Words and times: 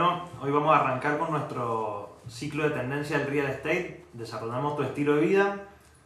Hoy 0.00 0.52
vamos 0.52 0.72
a 0.72 0.78
arrancar 0.78 1.18
con 1.18 1.32
nuestro 1.32 2.18
ciclo 2.28 2.62
de 2.62 2.70
tendencia 2.70 3.18
del 3.18 3.26
real 3.26 3.48
estate. 3.48 4.04
Desarrollamos 4.12 4.76
tu 4.76 4.84
estilo 4.84 5.16
de 5.16 5.26
vida. 5.26 5.56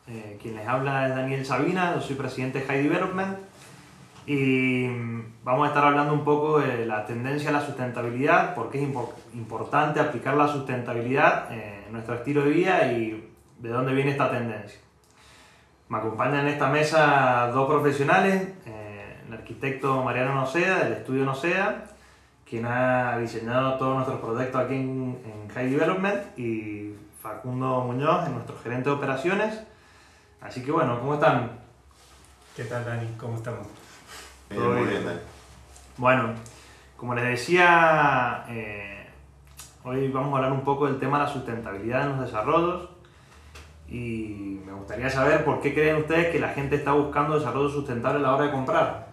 Eh, 0.07 0.39
quien 0.41 0.57
les 0.57 0.67
habla 0.67 1.09
es 1.09 1.15
Daniel 1.15 1.45
Sabina, 1.45 1.95
yo 1.95 2.01
soy 2.01 2.17
presidente 2.17 2.61
de 2.61 2.65
High 2.65 2.85
Development. 2.85 3.37
Y 4.27 4.87
vamos 5.45 5.65
a 5.65 5.69
estar 5.69 5.85
hablando 5.85 6.15
un 6.15 6.25
poco 6.25 6.61
de 6.61 6.87
la 6.87 7.05
tendencia 7.05 7.51
a 7.51 7.53
la 7.53 7.61
sustentabilidad, 7.61 8.55
por 8.55 8.71
qué 8.71 8.83
es 8.83 8.89
importante 9.35 10.01
aplicar 10.01 10.39
la 10.39 10.49
sustentabilidad 10.49 11.53
en 11.53 11.93
nuestro 11.93 12.15
estilo 12.15 12.45
de 12.45 12.51
vida 12.51 12.91
y 12.93 13.31
de 13.59 13.69
dónde 13.69 13.93
viene 13.93 14.13
esta 14.13 14.31
tendencia. 14.31 14.81
Me 15.91 15.99
acompañan 15.99 16.47
en 16.47 16.55
esta 16.55 16.69
mesa 16.69 17.51
dos 17.53 17.69
profesionales, 17.69 18.55
eh, 18.65 19.19
el 19.29 19.35
arquitecto 19.35 20.03
Mariano 20.03 20.35
Noceda, 20.35 20.85
del 20.85 20.95
estudio 20.95 21.27
Noceda, 21.27 21.92
quien 22.53 22.67
ha 22.67 23.17
diseñado 23.17 23.79
todos 23.79 23.95
nuestros 23.95 24.21
proyectos 24.21 24.61
aquí 24.61 24.75
en, 24.75 25.49
High 25.55 25.71
Development, 25.71 26.39
y 26.39 26.95
Facundo 27.23 27.81
Muñoz, 27.81 28.29
nuestro 28.29 28.59
gerente 28.63 28.91
de 28.91 28.95
operaciones. 28.95 29.63
Así 30.39 30.63
que 30.63 30.71
bueno, 30.71 31.01
¿cómo 31.01 31.15
están? 31.15 31.53
¿Qué 32.55 32.65
tal, 32.65 32.85
Dani? 32.85 33.09
¿Cómo 33.17 33.37
estamos? 33.37 33.67
muy 34.51 34.87
bien, 34.87 35.03
Dani. 35.03 35.21
Bueno, 35.97 36.35
como 36.99 37.15
les 37.15 37.25
decía, 37.25 38.45
eh, 38.51 39.07
hoy 39.85 40.09
vamos 40.09 40.35
a 40.35 40.37
hablar 40.37 40.53
un 40.53 40.63
poco 40.63 40.89
del 40.89 40.99
tema 40.99 41.21
de 41.21 41.25
la 41.25 41.31
sustentabilidad 41.31 42.03
en 42.03 42.09
los 42.11 42.21
desarrollos 42.27 42.91
y 43.89 44.61
me 44.67 44.75
gustaría 44.75 45.09
saber 45.09 45.43
por 45.47 45.63
qué 45.63 45.73
creen 45.73 45.97
ustedes 45.97 46.31
que 46.31 46.39
la 46.39 46.51
gente 46.51 46.77
está 46.77 46.93
buscando 46.93 47.39
desarrollo 47.39 47.71
sustentable 47.71 48.19
a 48.19 48.23
la 48.23 48.35
hora 48.35 48.45
de 48.45 48.53
comprar. 48.53 49.13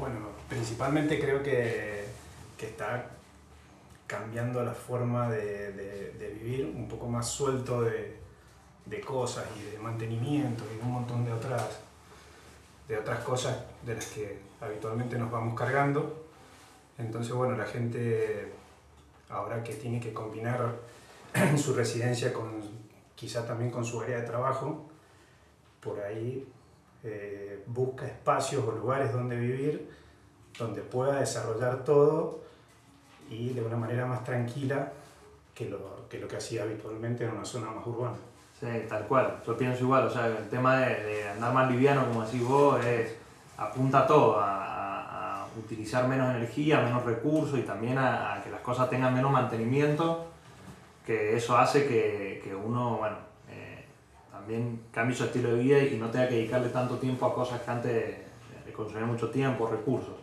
Bueno, 0.00 0.16
principalmente 0.60 1.18
creo 1.18 1.42
que, 1.42 2.04
está 2.60 3.06
cambiando 4.06 4.62
la 4.62 4.74
forma 4.74 5.30
de, 5.30 6.36
vivir, 6.38 6.66
un 6.66 6.86
poco 6.86 7.08
más 7.08 7.26
suelto 7.26 7.80
de, 7.80 8.20
cosas 9.06 9.46
y 9.58 9.70
de 9.70 9.78
mantenimiento 9.78 10.64
y 10.70 10.76
de 10.76 10.82
un 10.82 10.92
montón 10.92 11.24
de 11.24 11.32
otras, 11.32 11.80
de 12.86 12.98
otras 12.98 13.24
cosas 13.24 13.56
de 13.86 13.94
las 13.94 14.04
que 14.06 14.38
habitualmente 14.60 15.16
nos 15.16 15.30
vamos 15.30 15.58
cargando. 15.58 16.26
Entonces, 16.98 17.32
bueno, 17.32 17.56
la 17.56 17.64
gente 17.64 18.52
ahora 19.30 19.64
que 19.64 19.72
tiene 19.72 19.98
que 19.98 20.12
combinar 20.12 20.76
su 21.56 21.72
residencia 21.72 22.34
con 22.34 22.60
quizá 23.14 23.46
también 23.46 23.70
con 23.70 23.86
su 23.86 23.98
área 24.02 24.20
de 24.20 24.26
trabajo, 24.26 24.90
por 25.80 26.00
ahí 26.00 26.46
eh, 27.02 27.64
busca 27.66 28.06
espacios 28.06 28.62
o 28.66 28.72
lugares 28.72 29.10
donde 29.10 29.36
vivir, 29.36 30.00
donde 30.60 30.82
pueda 30.82 31.20
desarrollar 31.20 31.84
todo 31.84 32.40
y 33.30 33.50
de 33.50 33.62
una 33.62 33.76
manera 33.76 34.06
más 34.06 34.24
tranquila 34.24 34.92
que 35.54 35.68
lo 35.68 36.08
que, 36.08 36.18
lo 36.18 36.28
que 36.28 36.36
hacía 36.36 36.62
habitualmente 36.62 37.24
en 37.24 37.30
una 37.32 37.44
zona 37.44 37.70
más 37.70 37.86
urbana. 37.86 38.16
Sí, 38.58 38.66
tal 38.88 39.06
cual, 39.06 39.40
yo 39.46 39.56
pienso 39.56 39.84
igual, 39.84 40.06
o 40.06 40.10
sea, 40.10 40.26
el 40.26 40.48
tema 40.48 40.76
de, 40.80 41.28
andar 41.30 41.54
más 41.54 41.70
liviano, 41.70 42.06
como 42.06 42.24
decís 42.24 42.44
vos, 42.46 42.84
es, 42.84 43.16
apunta 43.56 44.00
a 44.00 44.06
todo, 44.06 44.36
a, 44.38 45.46
utilizar 45.58 46.06
menos 46.06 46.34
energía, 46.34 46.80
menos 46.80 47.04
recursos 47.04 47.58
y 47.58 47.62
también 47.62 47.98
a, 47.98 48.34
a, 48.34 48.42
que 48.42 48.50
las 48.50 48.60
cosas 48.60 48.88
tengan 48.88 49.12
menos 49.12 49.32
mantenimiento, 49.32 50.26
que 51.04 51.36
eso 51.36 51.56
hace 51.58 51.86
que, 51.86 52.54
uno, 52.54 52.98
bueno, 52.98 53.16
también 54.30 54.80
cambie 54.92 55.16
su 55.16 55.24
estilo 55.24 55.54
de 55.54 55.62
vida 55.62 55.78
y 55.82 55.96
no 55.96 56.08
tenga 56.10 56.28
que 56.28 56.36
dedicarle 56.36 56.68
tanto 56.68 56.98
tiempo 56.98 57.26
a 57.26 57.34
cosas 57.34 57.60
que 57.62 57.70
antes 57.70 58.16
le 58.64 58.72
consumían 58.72 59.08
mucho 59.08 59.28
tiempo, 59.30 59.66
recursos. 59.66 60.19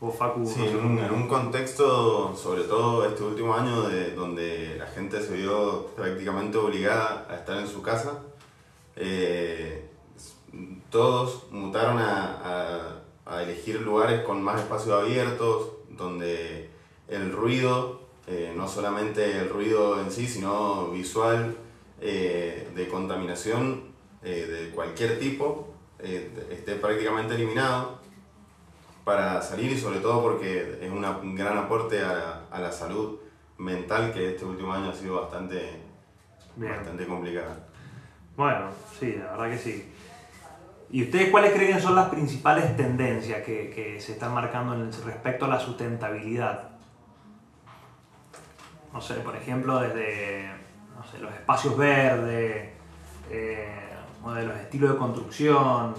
O 0.00 0.10
Facu, 0.10 0.44
sí, 0.44 0.60
en, 0.66 1.12
un, 1.12 1.28
contexto, 1.28 2.34
sobre 2.36 2.64
todo 2.64 3.06
este 3.06 3.22
último 3.22 3.54
año, 3.54 3.88
de, 3.88 4.14
donde 4.14 4.76
la 4.76 4.86
gente 4.86 5.22
se 5.22 5.36
vio 5.36 5.86
prácticamente 5.96 6.58
obligada 6.58 7.26
a 7.30 7.36
estar 7.36 7.58
en 7.58 7.68
su 7.68 7.80
casa, 7.80 8.20
eh, 8.96 9.88
todos 10.90 11.46
mutaron 11.50 11.98
a, 11.98 13.00
a, 13.24 13.42
elegir 13.42 13.80
lugares 13.80 14.22
con 14.24 14.42
más 14.42 14.60
espacios 14.60 15.02
abiertos, 15.02 15.70
donde 15.88 16.70
el 17.08 17.32
ruido, 17.32 18.00
eh, 18.26 18.52
no 18.54 18.68
solamente 18.68 19.38
el 19.38 19.48
ruido 19.48 20.00
en 20.00 20.10
sí, 20.10 20.26
sino 20.26 20.88
visual, 20.90 21.56
eh, 22.00 22.68
de 22.74 22.88
contaminación 22.88 23.94
de 24.22 24.70
cualquier 24.74 25.18
tipo 25.18 25.68
esté 25.98 26.76
prácticamente 26.76 27.34
eliminado 27.34 27.98
para 29.04 29.40
salir 29.42 29.72
y 29.72 29.78
sobre 29.78 30.00
todo 30.00 30.22
porque 30.22 30.78
es 30.80 30.90
un 30.90 31.34
gran 31.34 31.58
aporte 31.58 32.02
a, 32.02 32.46
a, 32.50 32.60
la 32.60 32.72
salud 32.72 33.18
mental 33.58 34.12
que 34.12 34.30
este 34.30 34.44
último 34.44 34.72
año 34.72 34.90
ha 34.90 34.94
sido 34.94 35.20
bastante, 35.20 35.82
bastante 36.56 37.06
complicada. 37.06 37.66
Bueno, 38.36 38.70
sí, 38.98 39.14
la 39.16 39.32
verdad 39.32 39.50
que 39.50 39.58
sí. 39.58 39.92
¿Y 40.90 41.02
ustedes 41.02 41.30
cuáles 41.30 41.52
creen 41.52 41.80
son 41.80 41.94
las 41.94 42.08
principales 42.08 42.76
tendencias 42.76 43.42
que, 43.42 43.70
que 43.70 44.00
se 44.00 44.12
están 44.12 44.32
marcando 44.32 44.74
en 44.74 44.92
respecto 45.04 45.44
a 45.44 45.48
la 45.48 45.60
sustentabilidad? 45.60 46.70
No 48.92 49.00
sé, 49.00 49.14
por 49.14 49.34
ejemplo, 49.34 49.80
desde 49.80 50.48
los 51.20 51.32
espacios 51.34 51.76
verdes, 51.76 52.70
eh, 53.30 53.68
modelos, 54.22 54.56
estilos 54.56 54.92
de 54.92 54.96
construcción. 54.96 55.94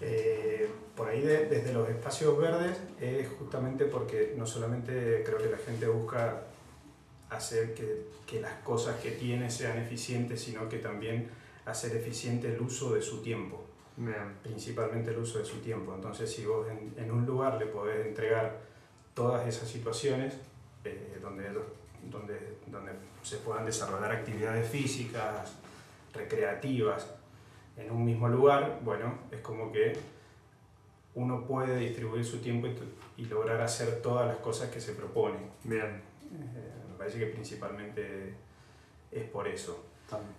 Eh, 0.00 0.70
por 0.96 1.08
ahí 1.08 1.20
desde 1.20 1.72
los 1.72 1.88
espacios 1.88 2.36
verdes 2.38 2.78
es 3.00 3.28
justamente 3.38 3.84
porque 3.84 4.34
no 4.36 4.46
solamente 4.46 5.22
creo 5.24 5.38
que 5.38 5.50
la 5.50 5.58
gente 5.58 5.86
busca 5.86 6.42
hacer 7.28 7.74
que, 7.74 8.06
que, 8.26 8.40
las 8.40 8.54
cosas 8.62 8.98
que 9.00 9.10
tiene 9.12 9.50
sean 9.50 9.78
eficientes, 9.78 10.40
sino 10.40 10.68
que 10.68 10.78
también 10.78 11.28
hacer 11.66 11.94
eficiente 11.96 12.54
el 12.54 12.60
uso 12.60 12.94
de 12.94 13.02
su 13.02 13.22
tiempo. 13.22 13.62
Principalmente 14.42 15.10
el 15.10 15.18
uso 15.18 15.38
de 15.38 15.44
su 15.44 15.58
tiempo. 15.58 15.94
Entonces, 15.94 16.30
si 16.30 16.44
vos 16.44 16.66
en, 16.68 16.94
en 17.02 17.10
un 17.10 17.26
lugar 17.26 17.58
le 17.58 17.66
podés 17.66 18.06
entregar 18.06 18.60
todas 19.14 19.46
esas 19.46 19.68
situaciones 19.68 20.34
eh, 20.84 21.18
donde, 21.20 21.44
donde, 22.04 22.58
donde 22.66 22.92
se 23.22 23.38
puedan 23.38 23.64
desarrollar 23.64 24.12
actividades 24.12 24.68
físicas, 24.68 25.52
recreativas 26.14 27.06
en 27.76 27.90
un 27.90 28.04
mismo 28.04 28.28
lugar, 28.28 28.80
bueno, 28.84 29.18
es 29.30 29.40
como 29.40 29.72
que 29.72 29.98
uno 31.16 31.44
puede 31.44 31.78
distribuir 31.78 32.24
su 32.24 32.38
tiempo 32.38 32.68
y, 33.16 33.24
lograr 33.24 33.60
hacer 33.60 34.00
todas 34.02 34.26
las 34.26 34.36
cosas 34.36 34.70
que 34.70 34.80
se 34.80 34.92
propone. 34.92 35.38
Bien. 35.64 36.02
Eh, 36.32 36.72
me 36.90 36.96
parece 36.96 37.18
que 37.18 37.26
principalmente 37.26 38.34
es 39.10 39.24
por 39.24 39.48
eso. 39.48 39.84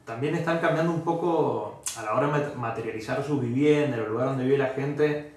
También 0.06 0.36
están 0.36 0.60
cambiando 0.60 0.94
un 0.94 1.02
poco 1.02 1.82
a 1.98 2.04
la 2.04 2.14
hora 2.14 2.40
de 2.40 2.56
materializar 2.56 3.22
su 3.24 3.40
vivienda, 3.40 3.98
el 3.98 4.06
lugar 4.06 4.28
donde 4.28 4.46
vive 4.46 4.58
la 4.58 4.70
gente, 4.70 5.34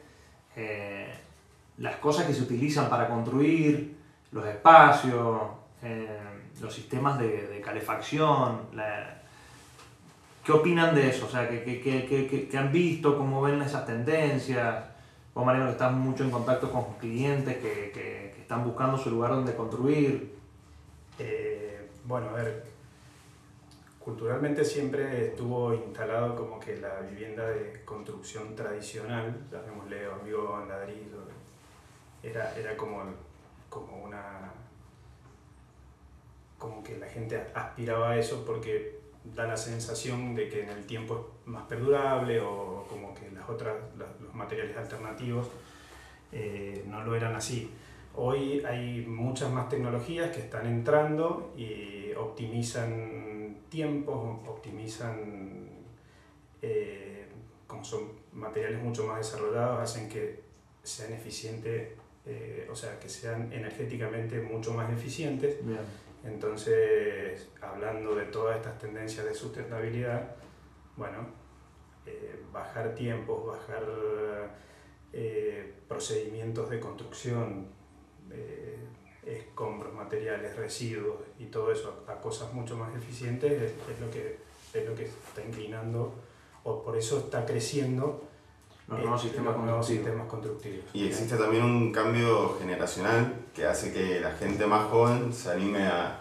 eh, 0.55 1.13
las 1.79 1.97
cosas 1.97 2.27
que 2.27 2.35
se 2.35 2.43
utilizan 2.43 2.89
para 2.89 3.09
construir, 3.09 3.97
los 4.31 4.47
espacios. 4.47 5.41
Eh, 5.83 6.21
los 6.61 6.75
sistemas 6.75 7.19
de, 7.19 7.61
calefacción, 7.65 8.61
¿qué 10.45 10.53
opinan 10.53 10.95
de 10.95 11.09
eso? 11.09 11.27
O 11.27 11.29
sea, 11.31 11.49
¿qué, 11.49 12.51
han 12.57 12.71
visto? 12.71 13.17
¿Cómo 13.17 13.41
ven 13.43 13.63
esas 13.63 13.87
tendencias? 13.87 14.90
Vos, 15.35 15.47
Mariano, 15.47 15.67
que 15.67 15.73
estás 15.73 15.93
mucho 15.93 16.25
en 16.25 16.31
contacto 16.31 16.71
con 16.71 16.95
clientes 16.95 17.59
que, 17.59 18.35
están 18.41 18.65
buscando 18.65 18.99
su 18.99 19.11
lugar 19.11 19.31
donde 19.31 19.55
construir. 19.55 20.35
Eh, 21.21 21.89
bueno, 22.05 22.31
a 22.31 22.33
ver, 22.33 22.65
culturalmente 24.01 24.65
siempre 24.65 25.29
estuvo 25.29 25.73
instalado 25.73 26.35
como 26.35 26.59
que 26.59 26.79
la 26.79 27.01
vivienda 27.01 27.49
de 27.49 27.85
construcción 27.85 28.57
tradicional, 28.57 29.47
llamémosle 29.53 30.07
amigo 30.07 30.65
ladrillo, 30.69 31.19
era, 32.23 32.53
era 32.59 32.77
como, 32.77 33.05
como 33.69 34.03
una 34.03 34.53
como 36.59 36.83
que 36.83 36.99
la 36.99 37.09
gente 37.09 37.43
aspiraba 37.55 38.11
a 38.11 38.19
eso 38.19 38.45
porque 38.45 39.01
da 39.25 39.47
la 39.47 39.57
sensación 39.57 40.35
de 40.35 40.49
que 40.49 40.63
en 40.63 40.69
el 40.69 40.87
tiempo 40.87 41.31
es 41.41 41.47
más 41.47 41.67
perdurable 41.67 42.41
o 42.41 42.87
como 42.89 43.15
que 43.15 43.31
las 43.31 43.49
otras, 43.49 43.77
materiales 44.41 44.77
alternativos 44.77 45.49
eh, 46.33 46.85
no 46.87 47.03
lo 47.05 47.15
eran 47.15 47.35
así. 47.35 47.71
Hoy 48.17 48.63
hay 48.65 49.05
muchas 49.07 49.51
más 49.51 49.69
tecnologías 49.69 50.35
que 50.35 50.41
están 50.41 50.67
entrando 50.67 51.53
y 51.57 52.13
optimizan 52.17 53.57
tiempos, 53.69 54.41
optimizan, 54.49 55.69
eh, 56.61 57.27
como 57.67 57.85
son 57.85 58.13
materiales 58.33 58.83
mucho 58.83 59.07
más 59.07 59.19
desarrollados, 59.19 59.81
hacen 59.81 60.09
que 60.09 60.41
sean 60.83 61.13
eficientes, 61.13 61.91
eh, 62.27 62.69
o 62.71 62.75
sea, 62.75 62.99
que 62.99 63.09
sean 63.09 63.53
energéticamente 63.53 64.41
mucho 64.41 64.73
más 64.75 64.93
eficientes. 64.93 65.57
Entonces, 66.25 67.49
hablando 67.63 68.15
de 68.15 68.27
todas 68.27 68.57
estas 68.57 68.79
tendencias 68.79 69.25
de 69.25 69.35
sustentabilidad, 69.35 70.37
bueno, 70.97 71.40
eh, 72.11 72.43
bajar 72.53 72.95
tiempos, 72.95 73.47
bajar 73.47 73.85
eh, 75.13 75.75
procedimientos 75.89 76.71
de 76.71 76.81
construcción, 76.81 77.67
eh, 78.31 78.79
escombros, 79.25 79.93
materiales, 79.93 80.57
residuos 80.57 81.17
y 81.39 81.47
todo 81.47 81.73
eso 81.73 82.05
a, 82.07 82.15
cosas 82.21 82.53
mucho 82.53 82.77
más 82.77 82.95
eficientes 82.97 83.53
es, 83.53 84.01
lo 84.01 84.11
que, 84.11 84.39
es 84.73 84.89
lo 84.89 84.95
que 84.95 85.05
está 85.05 85.45
inclinando 85.45 86.15
o 86.65 86.83
por 86.83 86.97
eso 86.97 87.19
está 87.19 87.45
creciendo 87.45 88.23
los 88.89 89.01
nuevos, 89.01 89.21
sistemas, 89.87 90.27
constructivos. 90.27 90.85
Y 90.93 91.07
existe 91.07 91.37
también 91.37 91.65
un 91.65 91.93
cambio 91.93 92.57
generacional 92.59 93.35
que 93.55 93.65
hace 93.65 93.93
que 93.93 94.21
la 94.21 94.33
gente 94.33 94.67
más 94.67 94.91
joven 94.91 95.33
se 95.33 95.51
anime 95.51 95.87
a, 95.87 96.19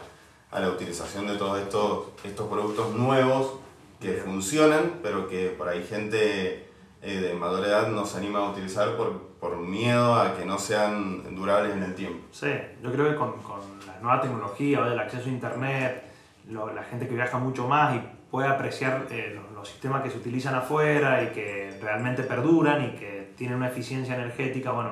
a 0.52 0.60
la 0.60 0.70
utilización 0.70 1.28
de 1.28 1.36
todos 1.36 1.60
estos, 1.60 2.08
estos 2.24 2.48
productos 2.48 2.94
nuevos 2.94 3.60
que 4.00 4.14
funcionan, 4.14 5.00
pero 5.04 5.28
que 5.28 5.48
por 5.50 5.68
ahí 5.68 5.84
gente 5.84 6.70
eh, 7.02 7.20
de 7.22 7.34
mayor 7.34 7.66
edad 7.66 7.88
no 7.90 8.06
se 8.06 8.18
anima 8.18 8.40
a 8.40 8.52
utilizar 8.52 8.96
por, 8.96 9.30
por, 9.40 9.58
miedo 9.58 10.16
a 10.16 10.36
que 10.36 10.46
no 10.46 10.58
sean 10.58 11.36
durables 11.36 11.74
en 11.74 11.84
el 11.84 11.96
tiempo. 11.96 12.26
Sí, 12.32 12.52
yo 12.82 12.92
creo 12.92 13.10
que 13.10 13.16
con, 13.16 13.34
con 13.42 13.60
la 13.86 14.00
nueva 14.02 14.22
tecnología, 14.22 14.86
el 14.88 15.00
acceso 15.00 15.26
a 15.28 15.32
Internet, 15.32 16.04
la 16.50 16.84
gente 16.84 17.08
que 17.08 17.16
viaja 17.16 17.38
mucho 17.38 17.68
más 17.68 17.96
y 17.96 18.02
puede 18.32 18.48
apreciar 18.48 19.08
eh, 19.10 19.40
los, 19.54 19.68
sistemas 19.68 20.02
que 20.02 20.10
se 20.10 20.18
utilizan 20.18 20.56
afuera 20.56 21.22
y 21.22 21.28
que 21.28 21.78
realmente 21.82 22.24
perduran 22.24 22.84
y 22.86 22.90
que 22.92 23.34
tienen 23.38 23.58
una 23.58 23.68
eficiencia 23.68 24.16
energética, 24.16 24.72
bueno, 24.72 24.92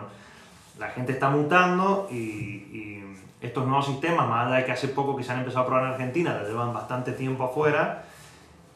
la 0.78 0.90
gente 0.90 1.14
está 1.14 1.30
mutando 1.30 2.08
y, 2.12 3.04
estos 3.40 3.68
nuevos 3.68 3.86
sistemas, 3.86 4.28
más 4.28 4.48
allá 4.48 4.58
de 4.58 4.66
que 4.66 4.72
hace 4.72 4.88
poco 4.88 5.16
que 5.16 5.24
se 5.24 5.32
han 5.32 5.40
empezado 5.40 5.64
a 5.64 5.68
probar 5.68 5.84
en 5.86 5.92
Argentina, 5.92 6.42
llevan 6.42 6.74
bastante 6.74 7.12
tiempo 7.12 7.44
afuera 7.44 8.07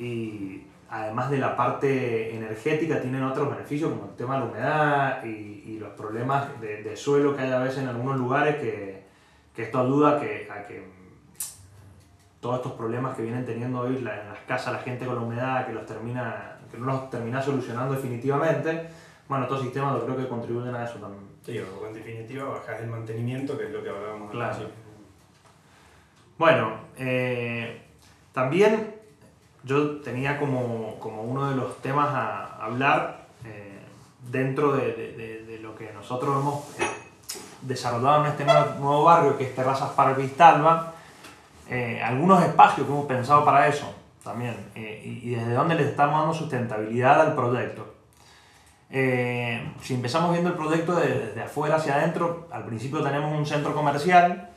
y 0.02 0.64
además 0.90 1.30
de 1.30 1.38
la 1.38 1.56
parte 1.56 2.36
energética 2.36 3.00
tienen 3.00 3.24
otros 3.24 3.50
beneficios 3.50 3.92
como 3.92 4.06
el 4.06 4.16
tema 4.16 4.34
de 4.34 4.40
la 4.40 4.46
humedad 4.46 5.24
y, 5.26 5.52
los 5.80 5.94
problemas 5.94 6.62
de, 6.62 6.96
suelo 6.96 7.36
que 7.36 7.42
hay 7.42 7.52
a 7.52 7.58
veces 7.58 7.80
en 7.80 7.88
algunos 7.88 8.16
lugares 8.16 8.58
que, 8.58 9.04
que 9.56 9.64
esto 9.64 9.80
ayuda 9.80 10.18
a 10.18 10.20
que 10.20 10.48
todos 12.42 12.58
estos 12.58 12.74
problemas 12.74 13.16
que 13.16 13.22
vienen 13.22 13.46
teniendo 13.46 13.80
hoy 13.80 13.98
en 13.98 14.04
las 14.04 14.40
casas 14.48 14.74
la 14.74 14.80
gente 14.80 15.06
con 15.06 15.16
la 15.16 15.22
humedad, 15.22 15.66
que, 15.66 15.74
los 15.74 15.86
termina, 15.86 16.58
que 16.70 16.78
no 16.78 16.88
los 16.88 17.10
termina 17.10 17.42
solucionando 17.42 17.94
definitivamente, 17.94 18.90
bueno, 19.30 19.46
estos 19.46 19.62
sistemas 19.62 19.94
yo 19.94 20.06
creo 20.06 20.18
que 20.18 20.28
contribuyen 20.28 20.76
a 20.76 20.84
eso 20.84 21.00
también. 21.00 21.24
Sí, 21.44 21.58
o 21.60 21.88
en 21.88 21.94
definitiva 21.94 22.46
bajas 22.46 22.82
el 22.82 22.88
mantenimiento, 22.88 23.58
que 23.58 23.66
es 23.66 23.72
lo 23.72 23.82
que 23.82 23.90
hablábamos 23.90 24.32
claro. 24.32 24.70
Bueno, 26.38 26.74
eh, 26.98 27.82
también 28.34 28.91
yo 29.64 29.98
tenía 29.98 30.40
como, 30.40 30.96
como, 31.00 31.24
uno 31.24 31.50
de 31.50 31.56
los 31.56 31.82
temas 31.82 32.10
a 32.10 32.64
hablar 32.64 33.26
eh, 33.46 33.80
dentro 34.32 34.74
de, 34.74 34.94
de, 34.94 35.60
lo 35.62 35.76
que 35.76 35.92
nosotros 35.94 36.36
hemos 36.36 36.64
eh, 36.80 36.90
desarrollado 37.62 38.26
en 38.26 38.32
este 38.32 38.46
nuevo, 38.46 39.04
barrio, 39.04 39.38
que 39.38 39.44
es 39.46 39.56
Terrazas 39.56 39.92
para 39.92 40.14
Vistalba, 40.14 40.94
eh, 41.70 42.02
algunos 42.04 42.44
espacios 42.44 42.88
que 42.88 42.94
hemos 42.94 43.06
pensado 43.06 43.46
para 43.46 43.68
eso 43.68 43.94
también 44.24 44.56
y, 44.76 45.32
desde 45.32 45.54
dónde 45.54 45.76
le 45.76 45.84
estamos 45.84 46.20
dando 46.20 46.34
sustentabilidad 46.34 47.22
al 47.22 47.36
proyecto. 47.36 47.96
Si 48.90 49.94
empezamos 49.94 50.32
viendo 50.32 50.50
el 50.50 50.56
proyecto 50.56 50.96
desde 50.96 51.42
afuera 51.42 51.78
hacia 51.78 51.96
adentro, 51.96 52.48
al 52.52 52.66
principio 52.66 53.02
tenemos 53.02 53.36
un 53.36 53.46
centro 53.46 53.74
comercial 53.74 54.51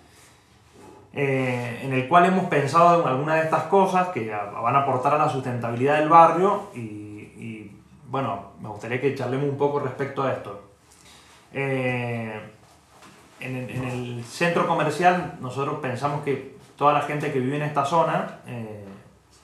en 1.17 1.93
el 1.93 2.09
cual 2.09 2.27
hemos 2.27 2.47
pensado 2.47 3.03
en 3.03 3.09
algunas 3.09 3.37
de 3.37 3.43
estas 3.43 3.65
cosas 3.65 4.09
que 4.09 4.31
van 4.31 4.75
a 4.75 4.81
aportar 4.81 5.15
a 5.15 5.19
la 5.19 5.29
sustentabilidad 5.29 5.99
del 5.99 6.09
barrio 6.09 6.71
y, 6.75 7.71
bueno, 8.09 8.53
me 8.61 8.69
gustaría 8.69 9.01
que 9.01 9.15
charlemos 9.15 9.49
un 9.49 9.57
poco 9.57 9.79
respecto 9.81 10.23
a 10.23 10.33
esto. 10.33 10.63
en 11.53 12.51
el 13.41 14.25
centro 14.25 14.67
comercial 14.67 15.35
nosotros 15.41 15.79
pensamos 15.81 16.23
que 16.25 16.55
toda 16.77 16.93
la 16.93 17.03
gente 17.03 17.33
que 17.33 17.39
vive 17.39 17.57
en 17.57 17.63
esta 17.63 17.85
zona 17.85 18.41
eh, 18.47 18.85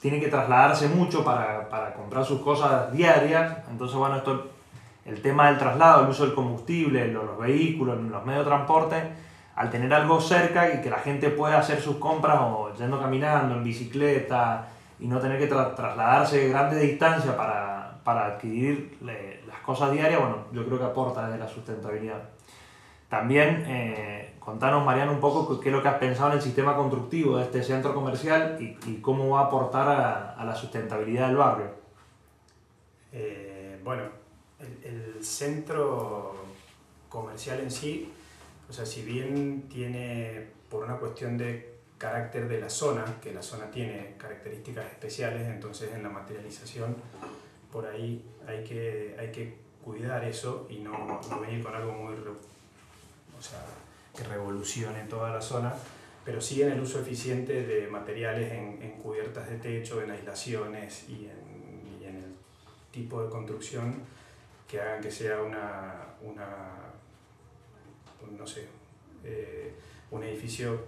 tiene 0.01 0.21
que 0.21 0.29
trasladarse 0.29 0.89
mucho 0.89 1.25
para, 1.25 1.69
para, 1.69 1.95
comprar 1.95 2.25
sus 2.25 2.41
cosas 2.41 2.93
diarias. 2.93 3.59
Entonces, 3.71 3.97
bueno, 3.97 4.17
esto, 4.17 4.51
el 5.05 5.21
tema 5.23 5.49
del 5.49 5.59
traslado, 5.59 6.05
el 6.05 6.11
uso 6.11 6.25
del 6.25 6.35
combustible, 6.35 7.09
los, 7.09 7.39
vehículos, 7.39 7.99
los 8.01 8.25
medios 8.25 8.45
de 8.45 8.51
transporte, 8.51 8.97
al 9.61 9.69
tener 9.69 9.93
algo 9.93 10.19
cerca 10.23 10.73
y 10.73 10.81
que 10.81 10.89
la 10.89 11.01
gente 11.01 11.29
pueda 11.29 11.59
hacer 11.59 11.83
sus 11.83 11.97
compras 11.97 12.39
o 12.41 12.73
yendo 12.79 12.99
caminando, 12.99 13.57
en 13.57 13.63
bicicleta 13.63 14.69
y 14.99 15.07
no 15.07 15.19
tener 15.19 15.39
que 15.39 15.49
trasladarse 15.49 16.49
grandes 16.49 16.81
distancias 16.81 17.35
para, 17.35 17.99
para 18.03 18.25
adquirir 18.25 18.97
las 19.03 19.61
cosas 19.61 19.93
diarias, 19.93 20.19
bueno, 20.19 20.47
yo 20.53 20.65
creo 20.65 20.79
que 20.79 20.85
aporta 20.87 21.27
desde 21.27 21.39
la 21.39 21.47
sustentabilidad. 21.47 22.23
También 23.11 23.63
eh, 23.67 24.37
contanos, 24.41 24.83
Mariano, 24.83 25.13
un 25.13 25.21
poco 25.21 25.61
qué 25.61 25.69
es 25.69 25.75
lo 25.75 25.83
que 25.83 25.89
has 25.89 25.99
pensado 25.99 26.31
en 26.31 26.39
el 26.39 26.43
sistema 26.43 26.75
constructivo 26.75 27.37
de 27.37 27.45
este 27.45 27.63
centro 27.63 27.95
comercial 27.95 28.57
y, 28.59 28.95
cómo 29.03 29.29
va 29.29 29.41
a 29.41 29.45
aportar 29.45 30.37
a, 30.39 30.43
la 30.43 30.55
sustentabilidad 30.55 31.27
del 31.27 31.37
barrio. 31.37 31.67
Eh, 33.13 33.79
bueno, 33.85 34.05
el, 34.59 35.23
centro 35.23 36.35
comercial 37.11 37.61
en 37.61 37.71
sí, 37.71 38.11
o 38.71 38.73
sea, 38.73 38.87
si 38.87 39.03
bien 39.03 39.69
tiene, 39.69 40.47
por 40.69 40.85
una 40.85 40.97
cuestión 40.97 41.37
de 41.37 41.75
carácter 41.99 42.49
de 42.49 42.61
la 42.61 42.71
zona, 42.71 43.05
que 43.21 43.35
la 43.35 43.43
zona 43.43 43.69
tiene 43.69 44.15
características 44.17 44.87
especiales, 44.87 45.49
entonces 45.49 45.93
en 45.93 46.05
la 46.05 46.09
materialización 46.09 46.95
por 47.73 47.85
ahí 47.85 48.25
hay 48.47 48.63
que, 48.63 49.17
hay 49.19 49.33
que 49.33 49.57
cuidar 49.85 50.23
eso 50.23 50.69
y 50.71 50.79
no, 50.79 51.21
no 51.29 51.41
venir 51.41 51.65
con 51.65 51.75
algo 51.75 51.93
muy 51.93 52.15
o 52.15 53.43
sea, 53.43 53.59
que 54.17 54.23
revolucione 54.23 55.01
toda 55.05 55.31
la 55.31 55.41
zona, 55.41 55.75
pero 56.25 56.41
sí 56.41 56.63
en 56.63 56.71
el 56.71 56.81
uso 56.81 57.01
eficiente 57.01 57.65
de 57.65 57.89
materiales 57.89 58.53
en, 58.53 58.93
cubiertas 59.03 59.51
de 59.51 59.57
techo, 59.57 60.01
en 60.01 60.13
aislaciones 60.13 61.09
y 61.09 61.27
en, 61.27 61.41
el 62.07 62.35
tipo 62.93 63.23
de 63.23 63.31
construcción 63.31 63.95
que 64.69 64.81
hagan 64.81 65.01
que 65.01 65.11
sea 65.11 65.41
una, 65.43 66.07
una 66.23 66.90
no 68.39 68.47
sé, 68.47 68.67
eh, 69.25 69.73
un 70.11 70.23
edificio, 70.25 70.79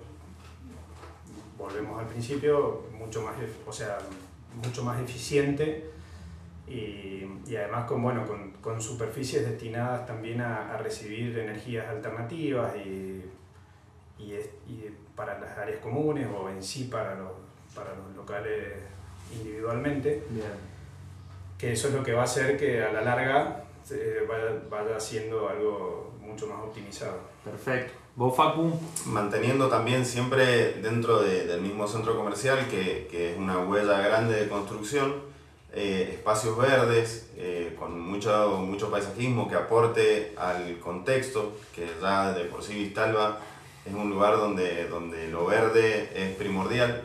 volvemos 1.56 2.00
al 2.00 2.06
principio, 2.06 2.86
mucho 2.92 3.22
más, 3.22 3.34
o 3.66 3.72
sea, 3.72 3.98
mucho 4.64 4.84
más 4.84 5.00
eficiente 5.00 5.90
y, 6.66 7.24
y 7.46 7.56
además 7.56 7.84
con, 7.86 8.02
bueno, 8.02 8.26
con, 8.26 8.52
con, 8.60 8.80
superficies 8.80 9.48
destinadas 9.48 10.06
también 10.06 10.40
a, 10.40 10.72
a 10.74 10.78
recibir 10.78 11.38
energías 11.38 11.88
alternativas 11.88 12.74
y, 12.76 13.24
y, 14.18 14.34
y, 14.66 14.96
para 15.14 15.38
las 15.38 15.58
áreas 15.58 15.80
comunes 15.80 16.26
o 16.34 16.48
en 16.48 16.62
sí 16.62 16.84
para 16.84 17.14
los, 17.14 17.32
para 17.74 17.94
los 17.94 18.16
locales 18.16 18.74
individualmente. 19.32 20.24
Bien. 20.30 20.72
Que 21.58 21.72
eso 21.72 21.88
es 21.88 21.94
lo 21.94 22.02
que 22.02 22.12
va 22.12 22.22
a 22.22 22.24
hacer 22.24 22.56
que 22.56 22.82
a 22.82 22.92
la 22.92 23.02
larga 23.02 23.64
vaya, 24.28 24.62
vaya 24.70 25.00
siendo 25.00 25.48
algo 25.48 26.11
mucho 26.32 26.46
más 26.46 26.58
optimizado. 26.62 27.18
Perfecto. 27.44 27.92
¿Vos, 28.14 28.36
Facu? 28.36 28.78
Manteniendo 29.06 29.68
también 29.68 30.04
siempre 30.04 30.74
dentro 30.74 31.22
de, 31.22 31.46
del 31.46 31.62
mismo 31.62 31.86
centro 31.86 32.16
comercial, 32.16 32.68
que, 32.68 33.08
que 33.10 33.32
es 33.32 33.38
una 33.38 33.58
huella 33.60 34.00
grande 34.00 34.34
de 34.34 34.48
construcción, 34.48 35.14
eh, 35.74 36.10
espacios 36.12 36.58
verdes, 36.58 37.30
eh, 37.36 37.74
con 37.78 37.98
mucho, 37.98 38.58
mucho 38.58 38.90
paisajismo 38.90 39.48
que 39.48 39.54
aporte 39.54 40.34
al 40.36 40.78
contexto, 40.78 41.54
que 41.74 41.88
ya 42.00 42.34
de 42.34 42.44
por 42.44 42.62
sí 42.62 42.74
Vistalba 42.74 43.38
es 43.86 43.94
un 43.94 44.10
lugar 44.10 44.36
donde, 44.36 44.86
donde 44.88 45.28
lo 45.28 45.46
verde 45.46 46.10
es 46.14 46.36
primordial. 46.36 47.02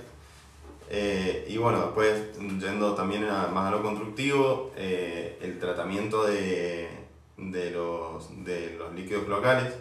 Eh, 0.90 1.46
y 1.50 1.58
bueno, 1.58 1.80
después 1.80 2.38
yendo 2.38 2.94
también 2.94 3.26
más 3.26 3.68
a 3.68 3.72
lo 3.72 3.82
constructivo, 3.82 4.72
el 4.76 5.58
tratamiento 5.60 6.26
de, 6.26 6.90
de, 7.38 7.72
los, 7.72 8.44
de 8.44 8.76
los 8.78 8.94
líquidos 8.94 9.28
locales 9.28 9.74